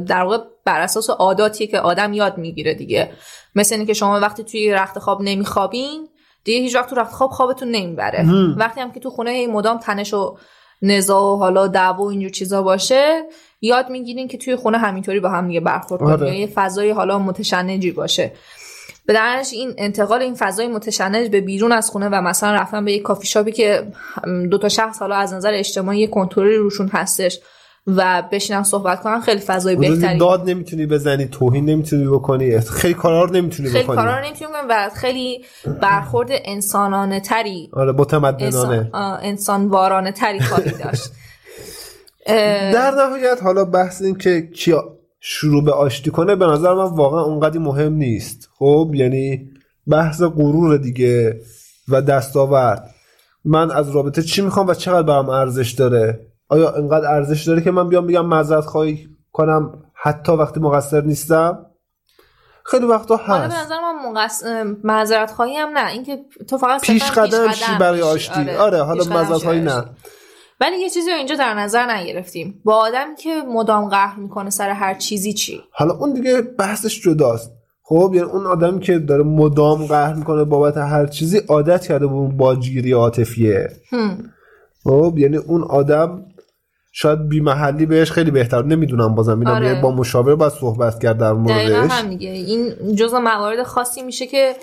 [0.08, 3.12] در واقع بر اساس عاداتیه که آدم یاد می‌گیره دیگه.
[3.56, 6.08] مثل اینکه شما وقتی توی رخت خواب نمیخوابین
[6.44, 8.26] دیگه هیچ وقت تو رخت خواب خوابتون نمی‌بره.
[8.58, 10.38] وقتی هم که تو خونه مدام تنش و
[10.82, 13.24] نزا و حالا دعوا و اینجور چیزا باشه
[13.62, 16.40] یاد می‌گیرین که توی خونه همینطوری با هم دیگه برخورد کنید آره.
[16.40, 18.32] یه فضای حالا متشنجی باشه.
[19.06, 22.92] به درنش این انتقال این فضای متشنج به بیرون از خونه و مثلا رفتن به
[22.94, 23.88] یک کافی شاپی که
[24.52, 27.40] دو تا شخص حالا از نظر اجتماعی کنترلی روشون هستش.
[27.88, 33.24] و بشینم صحبت کنم خیلی فضای بهتری داد نمی‌تونی بزنی توهین نمی‌تونی بکنی خیلی کارا
[33.24, 33.96] رو نمی‌تونی خیلی بکنی.
[33.96, 35.46] خیلی کارا رو نمی‌تونی بکنی و خیلی
[35.82, 38.78] برخورد انسانانه تری آره متمدنانه.
[38.78, 41.12] انسان, انسان وارانه تری خواهی داشت.
[42.74, 47.22] در نهایت حالا بحث این که کیا شروع به آشتی کنه به نظر من واقعا
[47.22, 48.50] اونقدی مهم نیست.
[48.58, 49.50] خب یعنی
[49.88, 51.40] بحث غرور دیگه
[51.88, 52.90] و دستاورد.
[53.46, 57.72] من از رابطه چی می‌خوام و چقدر برام ارزش داره؟ آیا انقدر ارزش داره که
[57.72, 61.66] من بیام بگم معذرت خواهی کنم حتی وقتی مقصر نیستم؟
[62.66, 64.44] خیلی وقتا هست آره به نظر من مقص...
[64.84, 65.92] معذرت خواهی هم نه.
[65.92, 68.42] اینکه تو فقط پیش قدم شی برای آشتی.
[68.42, 69.86] آره, آره حالا معذرت خواهی نه.
[70.62, 72.62] ولی یه چیزی رو اینجا در نظر نگرفتیم.
[72.64, 77.52] با آدمی که مدام قهر می‌کنه سر هر چیزی چی؟ حالا اون دیگه بحثش جداست.
[77.84, 82.14] خب یعنی اون آدمی که داره مدام قهر می‌کنه بابت هر چیزی عادت کرده به
[82.14, 83.70] اون باجگیری عاطفیه.
[84.84, 86.26] خب یعنی اون آدم
[87.00, 89.40] شاید بی محلی بهش خیلی بهتر نمی‌دونم بازم.
[89.40, 89.82] اینا آره.
[89.82, 91.92] با مشاور باید صحبت کرد در موردش.
[91.92, 92.30] هم دیگه.
[92.30, 94.56] این جزء موارد خاصی میشه که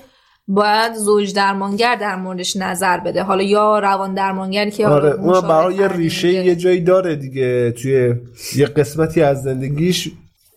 [0.49, 3.23] باید زوج درمانگر در موردش نظر بده.
[3.23, 7.71] حالا یا روان درمانگری که آره اون برای یه ریشه یه جایی داره دیگه.
[7.71, 8.15] توی
[8.57, 10.11] یه قسمتی از زندگیش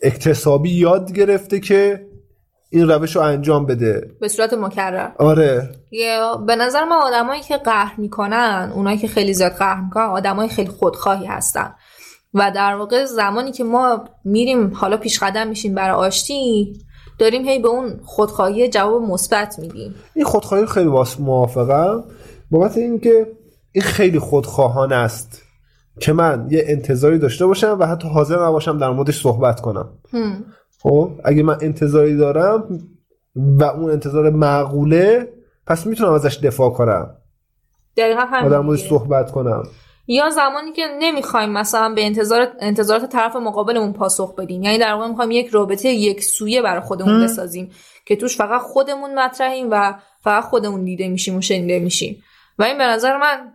[0.04, 2.07] اکتسابی یاد گرفته که
[2.78, 4.12] این روش رو انجام بده.
[4.22, 5.12] به صورت مکرر.
[5.20, 5.70] آره.
[6.48, 10.70] به نظر من آدمایی که قهر می‌کنن اونایی که خیلی زیاد قهر می‌کنن آدمای خیلی
[10.70, 11.76] خودخواهی هستن.
[12.34, 16.74] و در واقع زمانی که ما میریم حالا پیش قدم میشیم برای آشتی
[17.20, 19.96] داریم هی به اون خودخواهی جواب مثبت میدیم.
[20.14, 22.04] این خودخواهی خیلی واس موافقم.
[22.52, 23.28] بابت اینکه
[23.72, 25.42] این خیلی خودخواهان است
[26.00, 29.90] که من یه انتظاری داشته باشم و حتی حاضر نباشم در موردش صحبت کنم.
[30.80, 32.80] خب اگه من انتظاری دارم
[33.36, 35.34] و اون انتظار معقوله
[35.68, 37.16] پس می‌تونم ازش دفاع کنم.
[37.98, 39.64] دقیقا موردش صحبت کنم.
[40.08, 44.64] یا زمانی که نمی‌خوایم مثلا به انتظار انتظارات طرف مقابلمون پاسخ بدیم.
[44.64, 47.72] یعنی در واقع می‌خوایم یک رابطه یک سویه برای خودمون بسازیم
[48.06, 52.24] که توش فقط خودمون مطرحیم و فقط خودمون دیده میشیم و شنیده میشیم.
[52.60, 53.54] و این به نظر من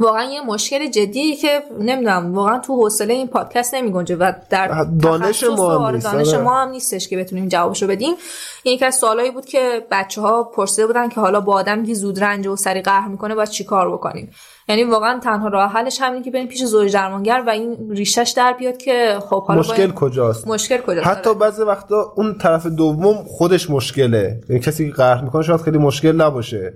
[0.00, 5.44] واقعا یه مشکل جدی که نمی‌دونم واقعا تو حوصله این پادکست نمیگنجه و در دانش
[5.44, 6.42] ما هم آره، نیست دانش آره.
[6.42, 8.14] ما هم نیستش که بتونیم جوابشو بدیم.
[8.62, 11.94] این یکی از سوالایی بود که بچه ها پرسیده بودن که حالا با آدمی که
[11.94, 14.30] زود رنج و سری قهر می‌کنه باید چیکار بکنیم؟
[14.68, 18.52] یعنی واقعا تنها راه حلش همینه که بریم پیش زوج درمانگر و این ریشش در
[18.52, 21.38] بیاد که خب حالا مشکل باید- کجاست؟ مشکل کجاست؟ حتی آره.
[21.38, 24.40] بعضی وقتا اون طرف دوم خودش مشکله.
[24.48, 26.74] یعنی کسی که قهر می‌کنه شاید خیلی مشکل نباشه.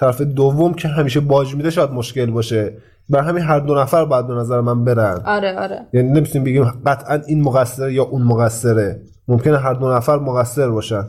[0.00, 2.76] طرف دوم که همیشه باج میده شاید مشکل باشه.
[3.08, 5.22] بر همین هر دو نفر باید به نظر من برن.
[5.26, 5.86] آره آره.
[5.92, 9.02] یعنی نمی‌تونیم بگیم قطعا این مقصره یا اون مقصره.
[9.28, 11.04] ممکنه هر دو نفر مقصر باشن.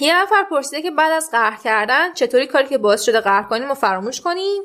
[0.00, 3.70] یه نفر پرسیده که بعد از قهر کردن چطوری کاری که باعث شده قهر کنیم
[3.70, 4.62] و فراموش کنیم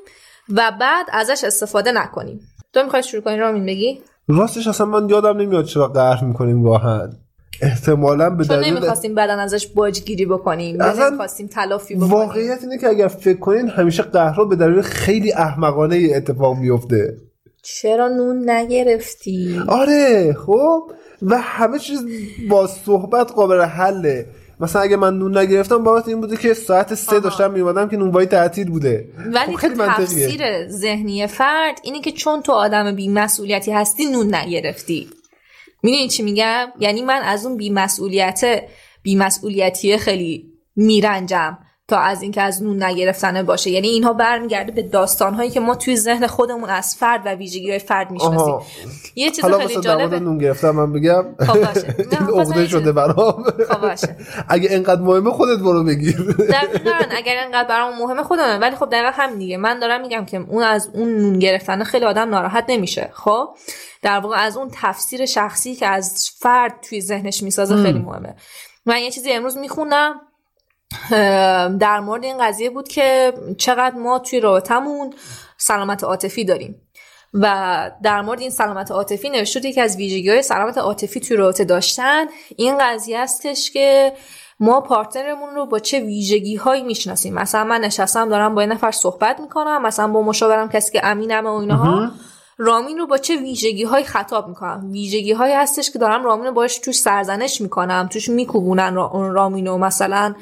[0.49, 2.39] و بعد ازش استفاده نکنیم؟
[2.73, 7.13] تو می‌خوای شروع کنی رامین بگی؟ راستش اصلا من یادم نمیاد چرا قهر می‌کنیم گاهن
[7.61, 12.11] احتمالا به چون دلیل نمی‌خواستیم بعدا ازش باجگیری بکنیم اصلا نمی‌خواستیم تلافی بکنیم.
[12.11, 17.17] واقعیت اینه که اگر فکر کنین همیشه قهرها به دلیل خیلی احمقانه اتفاق میفته
[17.61, 22.05] چرا نون نگرفتی؟ آره خب؟ و همه چیز
[22.49, 24.25] با صحبت قابل حله.
[24.59, 28.27] مثلا اگه من نون نگرفتم بابت این بوده که ساعت سه داشتم میومدم که نونوایی
[28.27, 29.07] تعطیل بوده.
[29.33, 35.07] ولی خب خیلی تفسیر ذهنی فرد اینه که چون تو آدم بیمسئولیتی هستی نون نگرفتی.
[35.83, 38.63] می‌دونی چی میگم؟ یعنی من از اون بیمسئولیت
[39.03, 41.57] بیمسئولیتی خیلی میرنجم.
[41.87, 43.69] تا از اینکه از نون نگرفتنه باشه.
[43.69, 47.79] یعنی اینها برمیگرده به داستانهایی که ما توی ذهن خودمون از فرد و ویژگی های
[47.79, 48.55] فرد می‌شناسیم.
[49.15, 50.19] یه چیز حالا خیلی جالبه.
[50.19, 51.25] نون گرفتم من بگم.
[51.39, 53.43] خب این خواستم عقده یه شده برام.
[53.69, 54.09] خب
[54.49, 56.35] اگه انقدر مهمه خودت برو بگیر.
[56.49, 58.57] دقیقا اگر انقدر برام مهمه خودمه.
[58.57, 59.57] ولی خب دقیقا هم دیگه.
[59.57, 63.09] من دارم میگم که اون از اون نون گرفتن خیلی آدم ناراحت نمیشه.
[63.13, 63.49] خب؟
[64.01, 68.35] در واقع از اون تفسیر شخصی که از فرد توی ذهنش می‌سازه خیلی مهمه.
[68.85, 70.21] من یه چیزی امروز می‌خونم.
[71.79, 75.13] در مورد این قضیه بود که چقدر ما توی رابطمون
[75.57, 76.75] سلامت عاطفی داریم.
[77.33, 81.63] و در مورد این سلامت عاطفی نوشته یکی از ویژگی های سلامت عاطفی توی رابطه
[81.63, 82.25] داشتن
[82.55, 84.13] این قضیه استش که
[84.59, 88.91] ما پارتنرمون رو با چه ویژگی هایی می‌شناسیم؟ مثلا من نشستم دارم با یه نفر
[88.91, 92.11] صحبت می‌کنم مثلا با مشاورم کسی که امینمه و اینها.
[92.57, 96.51] رامین رو با چه ویژگی های خطاب می‌کنم؟ ویژگی هایی هستش که دارم رامین رو
[96.51, 99.77] باش توش سرزنش می‌کنم توش میکوبونن را- رامین رو.
[99.77, 100.35] مثلا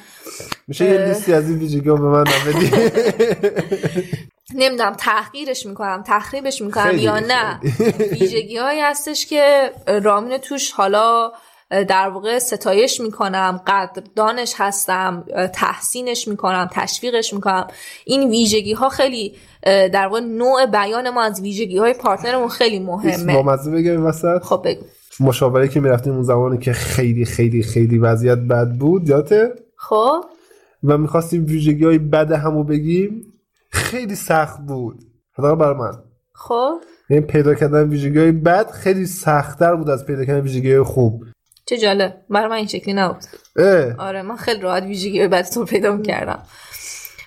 [0.67, 2.71] میشه یه لیستی از این ویژگی ها به من بدی؟
[4.55, 6.03] نمی‌دونم تحقیرش می‌کنم.
[6.07, 7.59] تخریبش می‌کنم یا نه.
[8.11, 9.71] ویژگی هایی هستش که
[10.03, 11.31] رامین توش حالا
[11.71, 17.67] در واقع ستایش می‌کنم قدردانش هستم تحسینش می‌کنم تشویقش می‌کنم.
[18.05, 23.43] این ویژگی ها خیلی در واقع نوع بیان ما از ویژگی های پارتنرمون خیلی مهمه.
[23.43, 24.43] مزه بگم این وسط.
[24.43, 24.85] خب بگو.
[25.19, 30.25] مشاوره که می‌رفتیم اون زمانی که خیلی خیلی خیلی وضعیت بد بود یاته خب.
[30.83, 33.33] و می‌خواستیم ویژگی های بد همو بگیم
[33.69, 34.99] خیلی سخت بود.
[35.37, 35.91] حداقل برای من.
[36.33, 36.73] خب.
[37.09, 41.23] یعنی پیدا کردن ویژگی های بد خیلی سختتر بود از پیدا کردن ویژگی های خوب.
[41.71, 42.15] چه جالب.
[42.29, 43.23] برای من این شکلی نبود.
[43.99, 46.43] آره من خیلی راحت ویژگی بعد تو پیدا می‌کردم.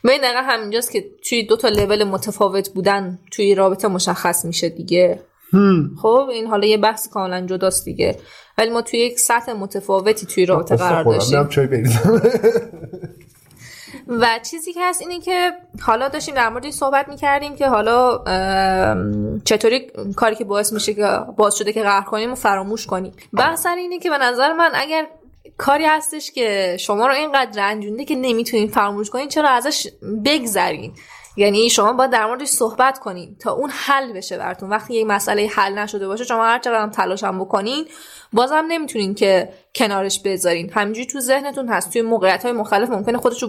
[0.05, 4.69] و این دقیقا همینجاست که توی دو تا لول متفاوت بودن توی رابطه مشخص میشه
[4.69, 5.21] دیگه.
[6.03, 8.19] خب این حالا یه بحث کاملا جداست دیگه.
[8.59, 11.49] ولی ما توی یک سطح متفاوتی توی رابطه قرار داشتیم.
[14.09, 15.53] و چیزی که هست اینه که
[15.83, 18.25] حالا داشتیم در موردش صحبت می‌کردیم که حالا
[19.45, 23.13] چطوری کاری که باعث میشه که باعث شده که قهر کنیم و فراموش کنیم.
[23.33, 25.07] بحث اینه که به نظر من اگر
[25.59, 29.89] کاری هستش که شما رو اینقدر رنجونده که نمی‌تونین فراموش کنین چرا ازش
[30.25, 30.93] بگذرین
[31.37, 34.71] یعنی شما باید در موردش صحبت کنین تا اون حل بشه براتون.
[34.71, 37.85] وقتی یه مسئله حل نشده باشه شما هر چقدر هم تلاش هم بکنین
[38.33, 40.71] بازم نمی‌تونین که کنارش بذارین.
[40.73, 41.93] همینجوری تو ذهنتون هست.
[41.93, 43.49] توی موقعیت های مختلف ممکنه خودش رو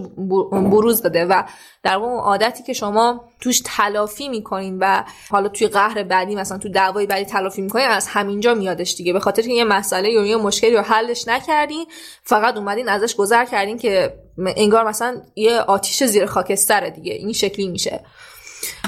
[0.69, 1.43] بروز بده و
[1.83, 6.69] در اون عادتی که شما توش تلافی می‌کنین و حالا توی قهر بعدی مثلا تو
[6.69, 9.13] دعوای بعدی تلافی می‌کنین از همینجا میادش دیگه.
[9.13, 11.85] به خاطر که یه مسئله یا یه مشکلی رو حلش نکردین
[12.23, 17.13] فقط اومدین ازش گذر کردین که انگار مثلا یه آتیش زیر خاکستره دیگه.
[17.13, 17.99] این شکلی میشه.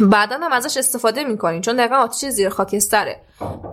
[0.02, 3.22] بعدا هم ازش استفاده می‌کنین چون دقیقا آتیش زیر خاکستره.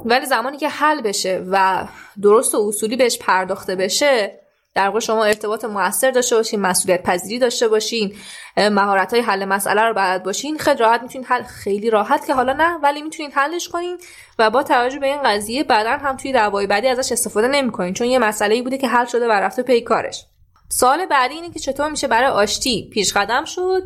[0.05, 1.87] ولی زمانی که حل بشه و
[2.23, 4.41] درست و اصولی بهش پرداخته بشه
[4.75, 8.15] در واقع شما ارتباط موثر داشته باشین مسئولیت پذیری داشته باشین
[8.57, 12.53] مهارت های حل مسئله رو بلد باشین خیلی راحت می‌تونین حل خیلی راحت که حالا
[12.53, 13.99] نه ولی می‌تونین حلش کنین
[14.39, 18.07] و با توجه به این قضیه بعدا هم توی دعوای بعدی ازش استفاده نمی‌کنین چون
[18.07, 20.27] یه مسئله ای بوده که حل شده و رفته پی کارش.
[20.69, 23.83] سوال بعدی اینه که چطور میشه برای آشتی پیش قدم شد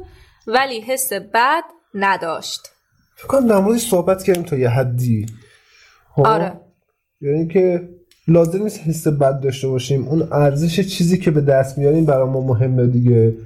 [0.47, 1.63] ولی حس بد
[1.95, 2.61] نداشت.
[3.17, 5.27] فکر کنم در موردش صحبت کردیم تا یه حدی.
[6.15, 6.61] خب؟ آره.
[7.21, 7.89] یعنی که
[8.29, 10.09] لازم نیست حس بد داشته باشیم.
[10.09, 13.37] اون ارزش چیزی که به دست میاریم برای ما مهمه دیگه.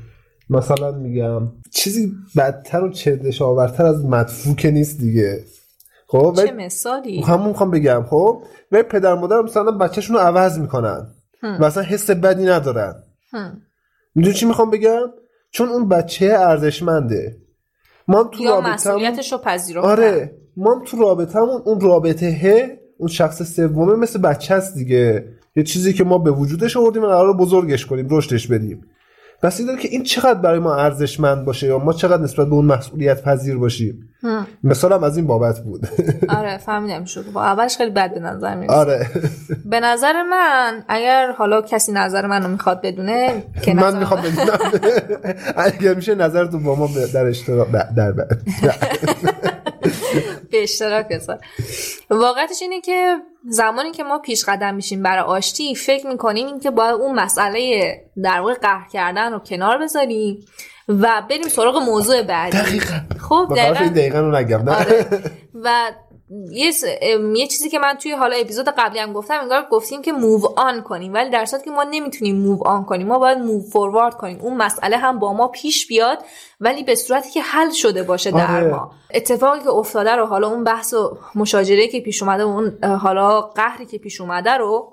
[0.50, 5.44] مثلا میگم چیزی بدتر و چردش آورتر از مدفوع که نیست دیگه.
[6.06, 8.06] خب؟ چه مثالی؟ همون می‌خوام بگم.
[8.10, 11.06] خب؟ و پدر مادر مثلا بچهشون رو عوض می‌کنن.
[11.42, 13.02] و اصلا حس بدی ندارن.
[14.14, 15.00] می‌دونی چی می‌خوام بگم؟
[15.50, 17.36] چون اون بچه ارزشمنده.
[18.08, 19.88] ما تو یا مسئولیتش رو پذیرفتن.
[19.88, 20.38] آره.
[20.56, 25.28] ما تو رابطه‌مون اون رابطه اون شخص سومه مثل بچه هست دیگه.
[25.56, 28.86] یه چیزی که ما به وجودش آوردیم و قرار بزرگش کنیم رشدش بدیم.
[29.43, 32.64] پس این که این چقدر برای ما ارزشمند باشه یا ما چقدر نسبت به اون
[32.64, 34.09] مسئولیت پذیر باشیم؟
[34.64, 35.88] مثالم از این بابت بود.
[36.38, 37.24] آره فهمیدم شد.
[37.32, 39.07] با اولش خیلی بد به نظر میاد آره.
[39.64, 44.59] به نظر من اگر حالا کسی نظر منو می‌خواد بدونه که من می‌خوام بدونم.
[45.57, 48.14] اگر میشه نظرتو با ما در اشتراک در
[50.51, 51.38] به اشتراک بذار.
[52.11, 53.16] واقعتش اینه که
[53.49, 57.95] زمانی که ما پیش قدم میشیم برای آشتی فکر می‌کنیم این که باید اون مسئله
[58.22, 60.45] در واقع قهر کردن رو کنار بذاریم
[60.88, 62.59] و بریم سراغ موضوع بعدی.
[62.59, 63.01] دقیقا.
[63.20, 63.86] خب دقیقا.
[63.86, 65.07] دقیقا رو نگم آره.
[65.64, 65.93] و
[66.50, 66.72] یه,
[67.34, 70.82] یه چیزی که من توی حالا اپیزود قبلی هم گفتم انگار گفتیم که موو آن
[70.82, 71.14] کنیم.
[71.14, 73.06] ولی در صورتی که ما نمی‌تونیم موو آن کنیم.
[73.06, 74.38] ما باید موو فوروارد کنیم.
[74.40, 76.18] اون مسئله هم با ما پیش بیاد
[76.60, 78.70] ولی به صورتی که حل شده باشه در آره.
[78.70, 78.90] ما.
[79.14, 83.40] اتفاقی که افتاده رو حالا اون بحث و مشاجره که پیش اومده و اون حالا
[83.40, 84.91] قهری که پیش اومده رو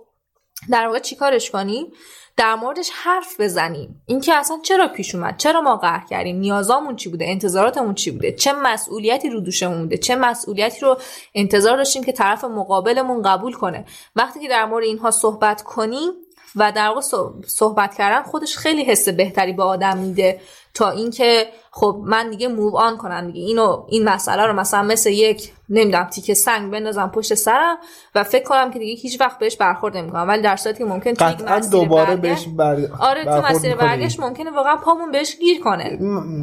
[0.69, 1.93] در واقع چیکارش کنیم
[2.39, 7.09] در موردش حرف بزنیم اینکه اصلا چرا پیش اومد؟ چرا ما قهر کردیم؟ نیازامون چی
[7.09, 10.97] بوده؟ انتظاراتمون چی بوده؟ چه مسئولیتی رو دوشمون بوده؟ چه مسئولیتی رو
[11.35, 13.85] انتظار داشتیم که طرف مقابلمون قبول کنه؟
[14.15, 16.11] وقتی که در مورد اینها صحبت کنیم
[16.55, 17.01] و در واقع
[17.47, 20.41] صحبت کردن خودش خیلی حس بهتری به آدم میده.
[20.73, 23.41] تا اینکه خب من دیگه موو آن کنم دیگه.
[23.41, 27.77] اینو این مسئله رو مثلا مثل یک نمی‌دونم تیکه سنگ بندازم پشت سرم
[28.15, 30.27] و فکر کنم که دیگه هیچ وقت بهش برخورد نمی‌کنم.
[30.27, 32.77] ولی در صورتی ممکن تو دوباره بهش بر...
[32.99, 35.99] آره تو مسیر برگشت ممکنه واقعا پامون بهش گیر کنه.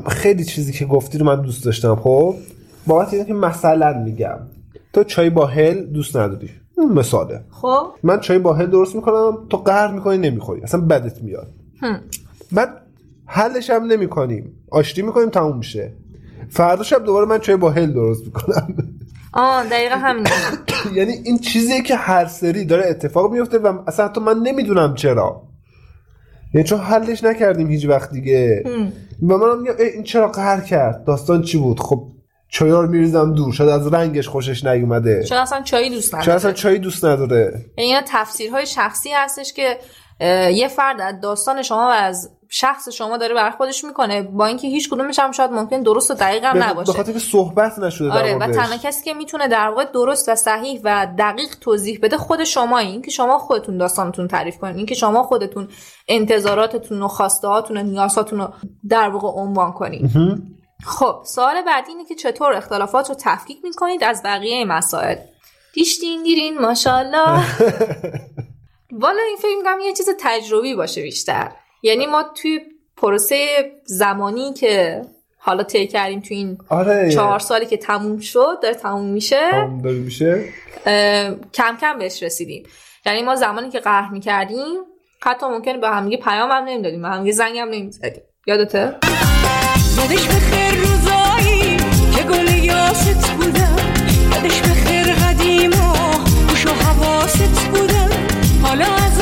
[0.08, 1.96] خیلی چیزی که گفتی رو من دوست داشتم.
[1.96, 2.34] خب
[2.86, 4.38] بابت اینه که مثلا میگم.
[4.92, 6.50] تو چای با هل دوست نداری.
[6.94, 7.40] مثاله.
[7.50, 10.62] خب؟ من چای با هل درست می‌کنم تو قهر می‌کنی نمی‌خوری.
[10.62, 11.48] اصلا بدت میاد.
[12.52, 12.85] بعد
[13.26, 14.52] حلش هم نمی کنیم.
[14.70, 15.92] آشتی می‌کنیم تموم میشه.
[16.50, 18.76] فردا شب دوباره من چای با هل درست می‌کنم.
[19.32, 20.26] آه دقیقا همین
[20.96, 25.42] یعنی این چیزیه که هر سری داره اتفاق میفته و اصلا حتی من نمی‌دونم چرا.
[26.54, 28.64] یعنی چون حلش نکردیم هیچ وقت دیگه.
[29.22, 32.08] و من میگم این چرا قهر کرد؟ داستان چی بود؟ خب
[32.48, 33.52] چایا رو میریزم دور.
[33.52, 35.24] شاید از رنگش خوشش نیومده.
[35.24, 36.24] شاید اصلا چای دوست نداره.
[36.24, 37.64] شاید اصلا چای دوست نداره.
[37.78, 39.78] یعنی تفسیرهای شخصی هستش که
[40.50, 44.22] یه فرد از داستان شما و از شخص شما داره بر خودش می‌کنه.
[44.22, 46.92] با اینکه هیچ کدومش هم شاید ممکن درست و دقیق هم نباشه.
[46.92, 50.34] به خاطر که صحبت نشده آره و تنها کسی که می‌تونه در واقع درست و
[50.34, 54.76] صحیح و دقیق توضیح بده خود شما این که شما خودتون داستانتون تعریف کنین.
[54.76, 55.68] این که شما خودتون
[56.08, 58.48] انتظاراتتون و خواسته هاتون و نیازاتون رو
[58.88, 60.10] در واقع عنوان کنین.
[60.84, 65.16] خب سوال بعدی اینه که چطور اختلافات رو تفکیک می‌کنید از بقیه مسائل؟
[65.74, 67.44] دیشتین دیرین ماشاءالله.
[69.02, 71.52] والا این فکر می‌کنم یه چیز تجربی باشه بیشتر.
[71.86, 72.60] یعنی ما توی
[72.96, 73.46] پروسه
[73.84, 75.02] زمانی که
[75.38, 79.50] حالا طی کردیم تو این آره چهار سالی که تموم شد داره تموم میشه.
[79.50, 80.44] تموم داره میشه.
[81.54, 82.66] کم کم بهش رسیدیم.
[83.06, 84.78] یعنی ما زمانی که قهر می‌کردیم
[85.22, 88.22] حتی ممکنه به همگی پیام هم نمی‌دادیم به همگی زنگ هم نمی‌زدیم.
[88.46, 88.96] یادته؟
[89.98, 91.76] یادش بخیر روزایی
[92.16, 93.76] که گل یاست بودم
[94.34, 95.92] یادش بخیر قدیم و
[96.48, 98.10] خوش و حواست بودم
[98.62, 99.15] حالا ازم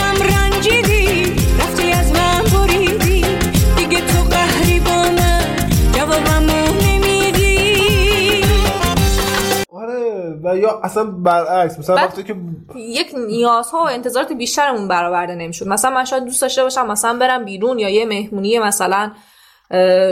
[10.64, 12.36] یا اصلا برعکس مثلا وقتی که
[12.76, 15.68] یک نیازها و انتظارات بیشترمون برآورده نمی‌شد.
[15.68, 19.10] مثلا من شاید دوست داشته باشم مثلا برم بیرون یا یه مهمونی مثلا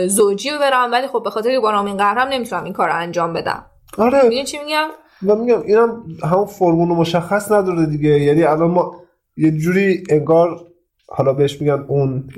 [0.07, 3.33] زوجی رو برم ولی خب به خاطر که رامین قهرم نمی‌تونم این کار رو انجام
[3.33, 3.67] بدم.
[3.99, 4.23] آره.
[4.23, 4.89] می‌دونی چی میگم؟
[5.27, 8.09] و میگم اینم همون فرمول مشخص نداره دیگه.
[8.09, 8.97] یعنی الان ما
[9.37, 10.61] یه جوری انگار
[11.09, 12.29] حالا بهش میگن اون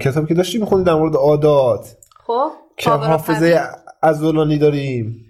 [0.00, 1.96] کتابی که داشتی می‌خونی در مورد عادات.
[2.26, 3.60] خب که حافظه
[4.02, 5.24] عضلانی داریم.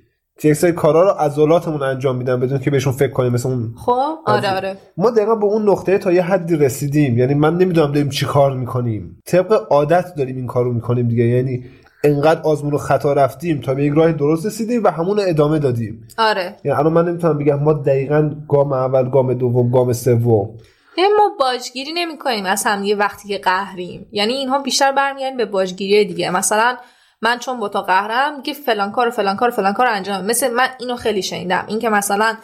[0.45, 4.19] یک سری کارا رو عضلاتمون انجام میدن بدون که بهشون فکر کنیم مثل اون خب
[4.27, 4.77] آره آره.
[4.97, 7.19] ما دقیقا به اون نقطه تا یه حدی رسیدیم.
[7.19, 9.23] یعنی من نمی‌دونم داریم چی کار می‌کنیم.
[9.27, 11.25] طبق عادت داریم این کار رو می‌کنیم دیگه.
[11.25, 11.65] یعنی
[12.05, 16.09] انقدر آزمون و خطا رفتیم تا به یک راه درست رسیدیم و همون ادامه دادیم.
[16.19, 16.57] آره.
[16.65, 20.51] یعنی الان من نمی‌تونم بگم ما دقیقا گام اول گام دوم گام سوم.
[20.99, 24.07] یعنی ما باجگیری نمی کنیم از هم یه وقتی که قهریم.
[24.13, 26.31] یعنی اینها بیشتر برمیگردن به باجگیری دیگه.
[26.31, 26.77] مثلا
[27.23, 30.25] من چون با تا قهرم میگه فلان کار و فلان کار و فلان کار انجام
[30.25, 31.65] مثل من اینو خیلی شنیدم.
[31.69, 32.37] این که مثلا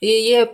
[0.00, 0.50] یه, یه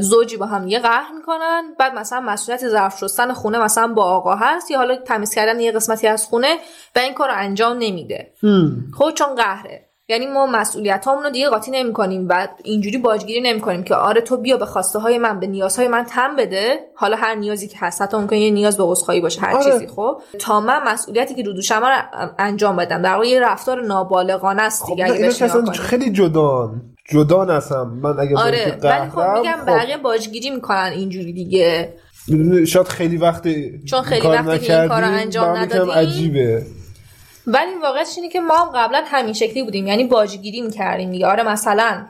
[0.00, 4.34] زوجی با هم یه قهر می‌کنن بعد مثلا مسئولیت ظرف شستن خونه مثلا با آقا
[4.34, 6.56] هست یا حالا تمیز کردن یه قسمتی از خونه
[6.96, 8.32] و این کار رو انجام نمیده.
[8.98, 9.83] خب چون قهره.
[10.08, 14.20] یعنی ما مسئولیت رو دیگه قاطی نمی کنیم و اینجوری باجگیری نمی کنیم که آره
[14.20, 16.78] تو بیا به خواسته های من به نیازهای من تم بده.
[16.96, 19.72] حالا هر نیازی که هست حتی ممکن یه نیاز به عذرخواهی باشه هر آره.
[19.72, 20.20] چیزی خب.
[20.38, 21.96] تا من مسئولیتی که رو دوشم رو
[22.38, 23.02] انجام بدم.
[23.02, 26.82] در واقع یه رفتار نابالغانه است دیگه خب خیلی جدان.
[27.10, 27.98] جدان هستم.
[28.02, 29.66] من اگه آره ولی خب میگم خب.
[29.66, 31.94] بقیه باجگیری می‌کنن اینجوری دیگه.
[32.66, 33.48] شاید خیلی وقت
[33.84, 36.66] چون خیلی وقتی این کار انجام ندادیم عجیبه.
[37.46, 39.86] ولی واقعش اینه که ما هم قبلا همین شکلی بودیم.
[39.86, 41.26] یعنی باجگیری می‌کردیم دیگه.
[41.26, 42.06] آره مثلا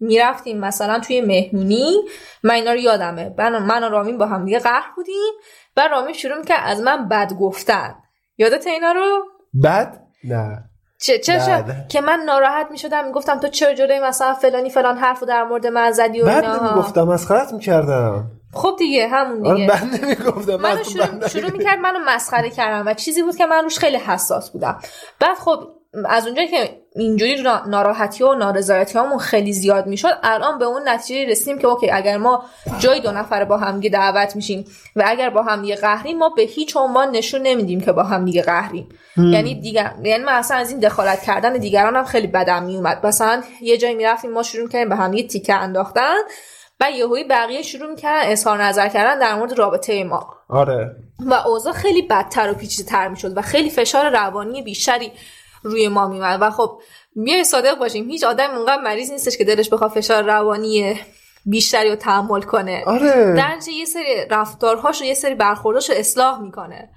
[0.00, 1.94] می‌رفتیم مثلا توی مهمونی.
[2.42, 3.34] من اینا رو یادمه.
[3.38, 5.32] من, و رامین با هم دیگه قهر بودیم
[5.76, 7.94] و رامین شروع می‌کرد از من بد گفتن.
[8.38, 9.24] یادت اینا رو؟
[9.64, 10.64] بد؟ نه.
[11.00, 13.04] چه چه که من ناراحت می‌شدم.
[13.04, 16.62] می‌گفتم تو چرا جلوی مثلا فلانی فلان حرفو در مورد من زدی و اینا بعد
[16.62, 17.02] نمی‌گفتم.
[17.02, 18.30] مسخرت می‌کردم.
[18.54, 19.84] خب دیگه همون آره، دیگه.
[19.84, 23.78] من نمی‌گفتم من شروع, شروع می‌کرد منو مسخره کردم و چیزی بود که من روش
[23.78, 24.78] خیلی حساس بودم.
[25.20, 25.68] بعد خب
[26.08, 31.30] از اونجایی که اینجوری ناراحتی و نارضایتی همون خیلی زیاد می‌شد الان به اون نتیجه
[31.30, 32.44] رسیدیم که اوکی اگر ما
[32.78, 34.64] جای دو نفر با هم دعوت میشیم
[34.96, 38.24] و اگر با هم دیگه قهریم ما به هیچ عنوان نشون نمیدیم که با هم
[38.24, 38.88] دیگه قهریم.
[39.16, 43.42] یعنی دیگر یعنی من اصلا از این دخالت کردن دیگران هم خیلی بدم میومد مثلا
[43.60, 46.14] یه جایی می‌رفتیم ما شروع کردیم به هم یه تیکه انداختن.
[46.84, 50.34] و یهویی بقیه شروع می‌کردن اظهار نظر کردن در مورد رابطه ما.
[50.48, 50.96] آره.
[51.26, 55.12] و اوضاع خیلی بدتر و پیچیده‌تر می‌شد و خیلی فشار روانی بیشتری
[55.62, 56.80] روی ما میومد و خب
[57.16, 61.00] بیاین صادق باشیم هیچ آدم اونقدر مریض نیستش که دلش بخواد فشار روانی
[61.46, 62.82] بیشتری رو تحمل کنه.
[62.86, 63.34] آره.
[63.36, 66.88] در یه سری رفتارهاش و یه سری برخورداش رو اصلاح می‌کنه.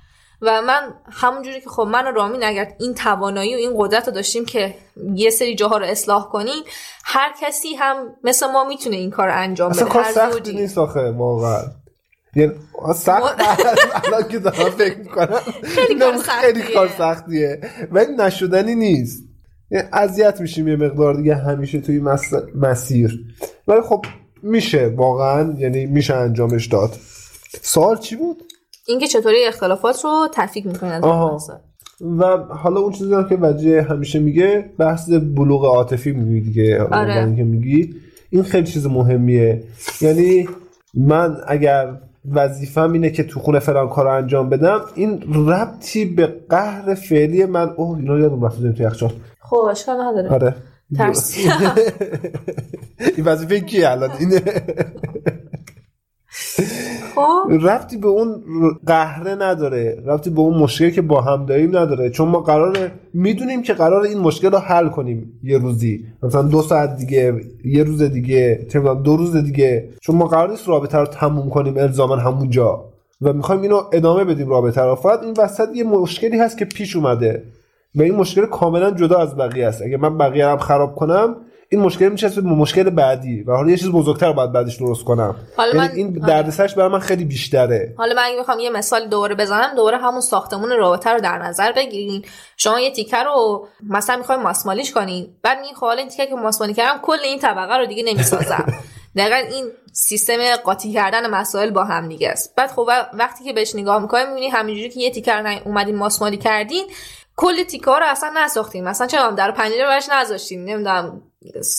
[0.42, 4.14] و من همونجوری که خب من و رامین اگر این توانایی و این قدرت رو
[4.14, 4.76] داشتیم که
[5.16, 6.64] یه سری جاها رو اصلاح کنیم
[7.04, 9.86] هر کسی هم مثل ما می‌تونه این کار انجام بده.
[9.86, 11.62] کار سختی نیست آخه واقعا.
[12.36, 12.52] یعنی
[12.96, 13.42] سخت.
[14.06, 15.40] الان که دارم فکر می‌کنم.
[16.42, 17.62] خیلی کار سختیه.
[17.92, 19.24] ولی نشدنی نیست.
[19.72, 22.02] یعنی اذیت میشیم یه مقدار دیگه همیشه توی
[22.56, 23.20] مسیر.
[23.68, 24.06] ولی خب
[24.44, 25.56] میشه واقعا.
[25.58, 26.96] یعنی میشه انجامش داد.
[27.62, 28.44] سوال چی بود؟
[28.88, 31.02] اینکه چطوری اختلافات رو تفکیک می‌کنن
[32.02, 37.36] و حالا اون چیزی که وجه همیشه میگه بحث بلوغ عاطفی میگی دیگه آره.
[37.36, 37.96] که میگی.
[38.30, 39.64] این خیلی چیز مهمیه.
[40.02, 40.50] یعنی
[40.94, 41.98] من اگر
[42.32, 47.70] وظیفم اینه که تو خونه فلان کار انجام بدم این ربطی به قهر فعلی من
[47.78, 49.12] اوه اینا یادم رفت تو یخچال.
[49.40, 50.30] خب اشکال نداره.
[50.30, 50.56] آره.
[50.98, 51.50] ترسی
[53.18, 54.42] این وظیفه کیه الان؟ اینه
[57.16, 57.68] خب.
[57.68, 58.44] رفتی به اون
[58.86, 60.04] قهره نداره.
[60.06, 62.10] رفتی به اون مشکلی که با هم داریم نداره.
[62.10, 66.06] چون ما قراره می‌دونیم که قرار این مشکل رو حل کنیم یه روزی.
[66.24, 68.68] مثلا دو ساعت دیگه یه روز دیگه
[69.04, 69.90] دو روز دیگه.
[70.02, 72.86] چون ما قرار نیست رابطه رو تموم کنیم الزاما همونجا
[73.22, 74.96] و می‌خوایم اینو ادامه بدیم رابطه رو.
[74.96, 77.44] فقط این وسط یه مشکلی هست که پیش اومده.
[77.96, 79.82] و این مشکل کاملا جدا از بقیه است.
[79.82, 81.36] اگه من بقیه رو خراب کنم
[81.70, 85.36] این مشکل میشه به مشکل بعدی و حالا یه چیز بزرگتر باید بعدش درست کنم.
[85.58, 85.96] حالا یعنی من...
[85.96, 87.94] این دردسرش برای من خیلی بیشتره.
[87.98, 91.72] حالا من اگه بخوام یه مثال دوره بزنم دوره همون ساختمون رابطه رو در نظر
[91.72, 92.26] بگیرین.
[92.58, 95.28] شما یه تیکه رو مثلا می‌خوایم ماسمالیش کنین.
[95.44, 98.74] بعد می خب این تیکه که ماسمالی کردم کل این طبقه رو دیگه نمی‌سازم.
[99.18, 102.56] دقیقا این سیستم قاطی کردن مسائل با هم دیگه است.
[102.56, 106.38] بعد خب وقتی که بهش نگاه می‌کنیم می‌بینی همینجوری که یه تیکه رو اومدین ماسمالی
[106.38, 106.86] کردین
[107.36, 111.22] کل تیکه رو اصلا نساختیم مثلا چرا در پنجره برش نذاشتیم نمی‌دونم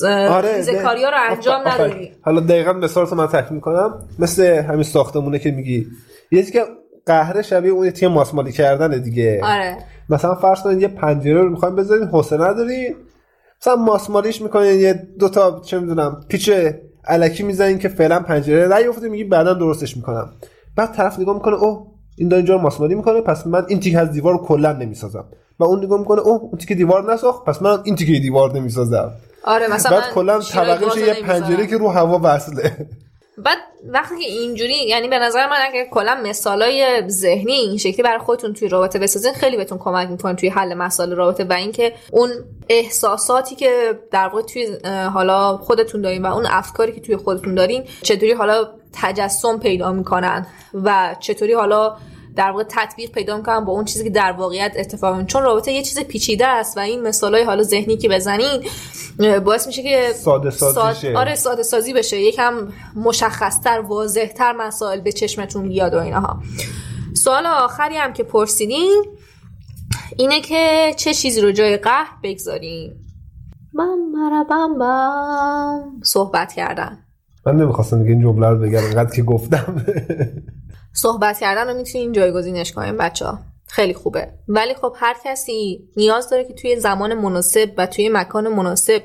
[0.03, 4.09] آره ها رو انجام ندادیم حالا دقیقا مثال رو من تحکیم می‌کنم.
[4.19, 5.87] مثل همین ساختمونه که میگی.
[6.31, 6.65] یه که
[7.07, 9.41] قهره شبیه اون تیم ماسمالی کردن دیگه.
[9.45, 9.77] آره.
[10.11, 12.97] مثلا فرض کنید یه پنجره رو می‌خوایم بذارین حوصله نداری
[13.61, 16.51] مثلا ماسمالیش می‌کنین یه دو تا چه می‌دونم پیچ
[17.05, 20.33] الکی می‌زنین که فعلا پنجره نیفته میگی بعدا درستش می‌کنم.
[20.77, 21.87] بعد طرف نگاه می‌کنه اوه
[22.17, 25.25] این داره اینجا ماسمالی می‌کنه پس من این تیک از دیوار رو کلا نمی‌سازم.
[25.59, 29.13] و اون نگاه می‌کنه اوه اون تیکه دیوار نساخت پس من این تیکه دیوار نمی‌سازم.
[29.49, 32.77] آره مثلا بعد کلا طبقه یه پنجره که رو هوا وصله.
[33.39, 38.19] بعد وقتی که اینجوری یعنی به نظر من اگه کلا مثالای ذهنی این شکلی برای
[38.19, 42.31] خودتون توی رابطه بسازین خیلی بهتون کمک می‌کنه توی حل مسائل رابطه و اینکه اون
[42.69, 44.67] احساساتی که در واقع توی
[45.15, 50.47] حالا خودتون دارین و اون افکاری که توی خودتون دارین چطوری حالا تجسم پیدا می‌کنن
[50.75, 51.97] و چطوری حالا
[52.39, 55.73] در واقع تطبیق پیدا می‌کنن با اون چیزی که در واقعیت اتفاق میفته چون رابطه
[55.73, 58.63] یه چیز پیچیده است و این مثالای حالا ذهنی که بزنین
[59.45, 61.17] باعث میشه که ساده سازی ساد...
[61.17, 62.21] آره ساده سازی بشه.
[62.21, 66.43] یکم مشخصتر واضحتر مسائل به چشمتون بیاد و اینها.
[67.15, 69.05] سوال آخری هم که پرسیدین
[70.17, 72.93] اینه که چه چیزی رو جای قهر بگذاریم؟
[73.75, 76.99] من مربم بم صحبت کردن.
[77.47, 79.85] من نمی‌خواستم دیگه این جمله رو بگم اینقدر که گفتم.
[80.99, 84.29] صحبت کردن رو می‌تونین جایگزینش کنیم بچه ها خیلی خوبه.
[84.49, 89.03] ولی خب هر کسی نیاز داره که توی زمان مناسب و توی مکان مناسب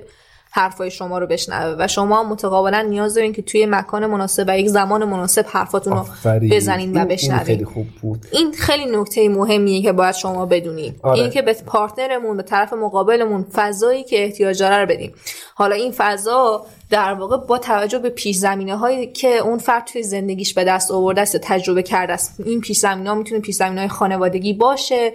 [0.55, 4.67] حرفای شما رو بشنوه و شما متقابلا نیاز دارین که توی مکان مناسب و یک
[4.67, 6.05] زمان مناسب حرفاتون رو
[6.51, 8.27] بزنین و بشنوین خیلی خوب بود.
[8.31, 11.19] این خیلی نکته مهمیه که باید شما بدونید آره.
[11.19, 15.13] این که به پارتنرمون به طرف مقابلمون فضایی که احتیاج داره رو بدیم
[15.55, 20.03] حالا این فضا در واقع با توجه به پیش زمینه هایی که اون فرد توی
[20.03, 23.79] زندگیش به دست آورده است تجربه کرده است این پیش زمینه ها می‌تونه پیش زمینه
[23.79, 25.13] های خانوادگی باشه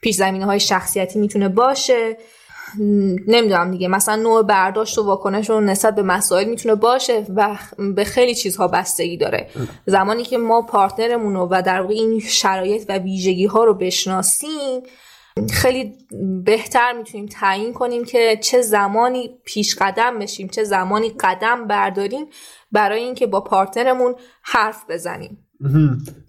[0.00, 2.16] پیش زمینه های شخصیتی می‌تونه باشه.
[3.26, 3.88] نمی‌دونم دیگه.
[3.88, 7.56] مثلا نوع برداشت و واکنش رو نسبت به مسائل می‌تونه باشه و
[7.96, 9.50] به خیلی چیزها بستگی داره.
[9.86, 14.82] زمانی که ما پارتنرمون رو و در واقع این شرایط و ویژگی ها رو بشناسیم
[15.50, 15.94] خیلی
[16.44, 22.26] بهتر می‌تونیم تعیین کنیم که چه زمانی پیش قدم بشیم چه زمانی قدم برداریم
[22.72, 25.38] برای اینکه با پارتنرمون حرف بزنیم.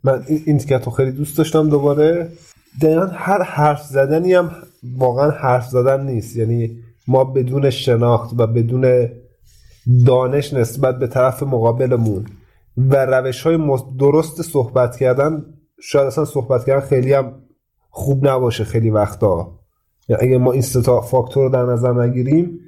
[0.04, 2.32] من این تیکت رو خیلی دوست داشتم دوباره.
[2.82, 4.52] دقیقا هر حرف زدنی هم
[4.98, 6.36] واقعا حرف زدن نیست.
[6.36, 6.78] یعنی
[7.08, 9.10] ما بدون شناخت و بدون
[10.06, 12.26] دانش نسبت به طرف مقابلمون
[12.78, 15.46] و روش های درست صحبت کردن
[15.82, 17.34] شاید اصلا صحبت کردن خیلی هم
[17.90, 19.60] خوب نباشه خیلی وقتا.
[20.10, 22.60] یعنی اگه ما این ستا فاکتور رو در نظر نگیریم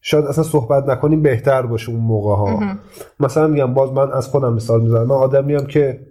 [0.00, 2.76] شاید اصلا صحبت نکنیم بهتر باشه اون موقع ها
[3.20, 5.06] مثلا میگم باز من از خودم مثال می‌زنم.
[5.06, 6.06] من آدمیم که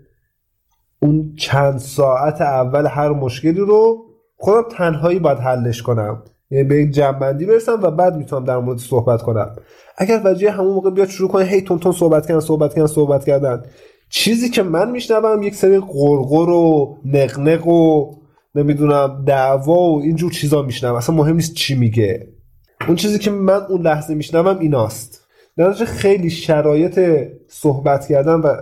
[1.00, 4.09] اون چند ساعت اول هر مشکلی رو
[4.41, 6.23] خودم تنهایی باید حلش کنم.
[6.51, 9.55] یعنی به یک جنبندی برسم و بعد می‌تونم در مورد صحبت کنم.
[9.97, 13.25] اگر وجه همون موقع بیاد شروع کنه هی تون تون صحبت کردن صحبت کردن صحبت
[13.25, 13.63] کردن.
[14.09, 18.11] چیزی که من میشنوم یک سری قرقر و نقنق و
[18.55, 22.27] نمی‌دونم دعوا و اینجور چیزا میشنم اصلا مهم نیست چی میگه.
[22.87, 25.25] اون چیزی که من اون لحظه میشنوم ایناست.
[25.57, 26.99] در خیلی شرایط
[27.47, 28.55] صحبت کردن و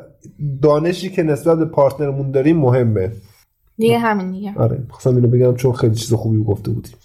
[0.61, 3.11] دانشی که نسبت به پارتنرمون داریم مهمه.
[3.78, 4.53] دیگه همین دیگه.
[4.59, 6.95] آره خواستم اینو بگم چون خیلی چیز خوبی گفته بودیم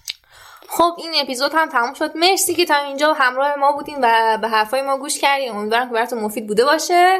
[0.69, 2.11] خب این اپیزود هم تموم شد.
[2.17, 5.51] مرسی که تا اینجا همراه ما بودین و به حرفای ما گوش کردین.
[5.51, 7.17] امیدوارم که براتون مفید بوده باشه.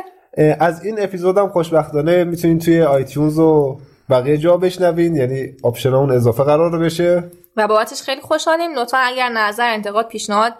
[0.60, 3.80] از این اپیزود هم خوشبختانه می‌تونین توی iTunes و
[4.10, 5.16] بقیه جا بشنوین.
[5.16, 7.32] یعنی option اون اضافه قرار بشه.
[7.58, 8.80] و بابتش خیلی خوشحالیم.
[8.80, 10.54] لطفا اگر نظر انتقاد پیشنهاد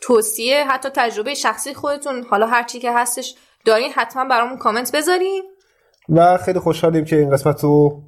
[0.00, 3.34] توصیه حتی تجربه شخصی خودتون حالا هر چی که هستش
[3.64, 5.42] دارین حتما برامون کامنت بذارین.
[6.08, 8.02] و خیلی خوشحالیم که این قسمت رو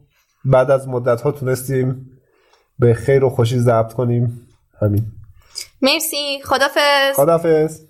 [0.48, 2.10] بعد از مدت ها تونستیم
[2.78, 4.48] به خیر و خوشی ضبط کنیم.
[4.80, 5.06] همین.
[5.82, 6.40] مرسی.
[6.44, 7.87] خدافز خدافز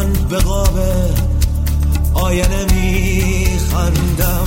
[0.00, 0.78] من به قاب
[2.14, 4.44] آینه میخندم.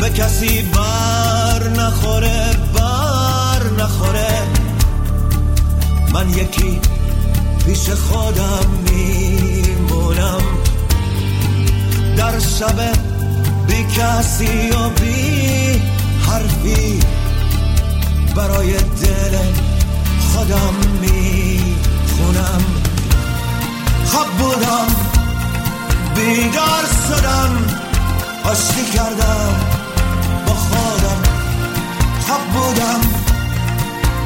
[0.00, 4.42] به کسی بر نخوره بر نخوره.
[6.12, 6.80] من یکی
[7.66, 10.42] پیش خودم میمونم.
[12.16, 12.80] در شب
[13.66, 15.82] بی کسی و بی
[16.26, 17.00] حرفی
[18.36, 19.38] برای دل
[20.32, 22.87] خودم می‌خونم.
[24.08, 24.86] خواب بودم
[26.14, 27.66] بیدار شدم
[28.44, 29.54] آشتی کردم
[30.46, 31.22] با خودم
[32.26, 33.00] خواب بودم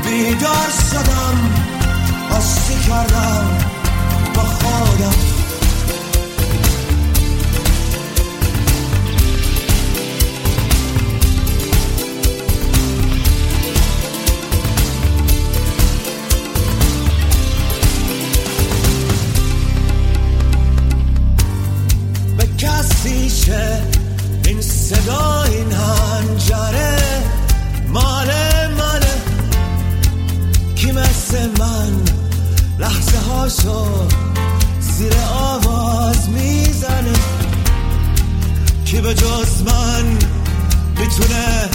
[0.05, 1.51] بیدار شدم
[2.31, 3.59] آشتی کردم
[4.35, 5.42] با خودم.
[24.93, 26.99] صدا این هنجره
[27.89, 29.15] ماله ماله
[30.75, 32.05] کی مثل من
[32.79, 33.87] لحظه هاشو
[34.81, 37.13] زیر آواز می‌زنه؟
[38.85, 40.05] کی به جز من
[40.99, 41.69] می‌تونه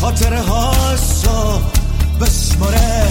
[0.00, 1.60] خاطره هاشو
[2.20, 3.06] بشماره؟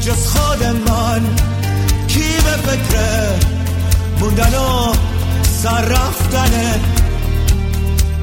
[0.00, 1.22] جز خود من
[2.08, 3.28] کی به فکر
[4.20, 4.92] موندن و
[5.62, 6.95] سر رفتنه؟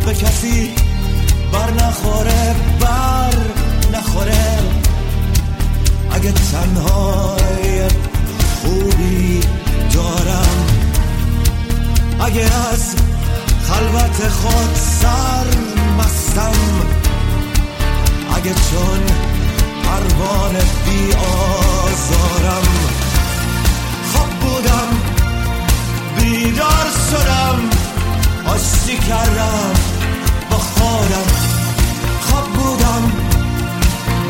[0.05, 0.71] به کسی
[1.51, 3.33] بر نخوره بر
[3.93, 4.59] نخوره.
[6.11, 7.87] اگه تنهای
[8.61, 9.39] خوبی
[9.93, 10.67] دارم
[12.19, 12.43] اگه
[12.73, 12.95] از
[13.67, 15.45] خلوت خود سر
[15.97, 16.53] مستم
[18.35, 19.01] اگه چون
[19.83, 22.63] پروانه بی آزارم.
[24.13, 24.87] خواب بودم
[26.17, 27.82] بیدار شدم.
[28.53, 29.73] آشتی کردم
[30.49, 31.27] با خودم
[32.21, 33.11] خواب بودم.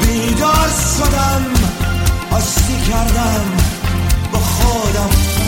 [0.01, 1.45] بیدار شدم
[2.31, 3.45] آشتی کردم
[4.31, 5.42] با خودم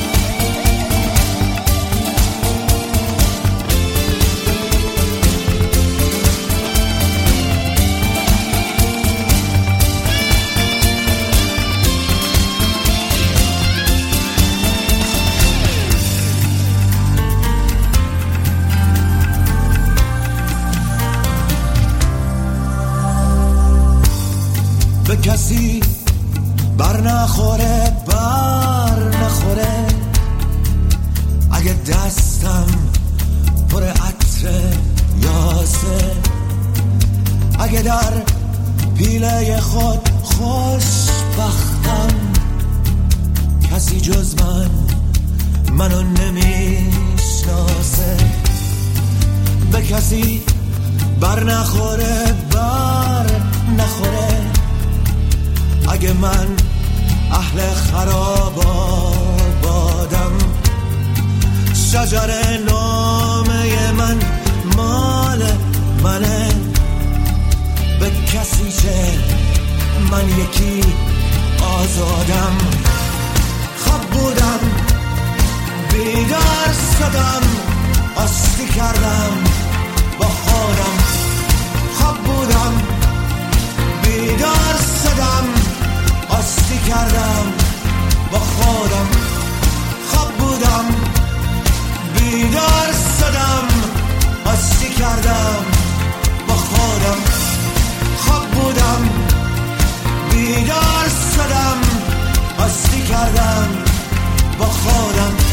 [25.25, 25.81] کسی
[26.77, 29.87] بر نخوره بر نخوره.
[31.51, 32.65] اگه دستم
[33.69, 34.61] پر عطر
[35.21, 36.11] یاسه
[37.59, 38.13] اگه در
[38.97, 42.07] پیله خود خوش بختم
[43.71, 44.69] کسی جز من
[45.71, 48.17] منو نمی‌شناسه.
[49.71, 50.43] به کسی
[51.19, 53.25] بر نخوره بر
[53.77, 54.34] نخوره.
[55.89, 56.47] اگه من
[57.31, 58.65] اهل خراب
[59.61, 60.31] بادم
[61.73, 64.17] شجر نامه من
[64.77, 65.43] مال
[66.03, 66.47] منه.
[67.99, 68.95] به کسی که
[70.11, 70.81] من یکی
[71.61, 72.57] آزادم؟
[73.77, 74.59] خواب بودم
[75.91, 77.41] بیدار شدم
[78.15, 79.31] آستی کردم
[80.19, 80.97] با خودم
[81.99, 82.81] خواب بودم
[84.03, 85.64] بیدار شدم.
[86.87, 87.53] کردم.
[88.31, 89.07] با خودم
[90.09, 90.85] خواب بودم.
[92.15, 93.67] بیدار شدم.
[94.45, 95.65] آستی کردم؟
[96.47, 97.17] با خودم
[98.17, 99.09] خواب بودم.
[100.31, 101.81] بیدار شدم.
[102.65, 103.67] آستی کردم؟
[104.59, 105.44] با خودم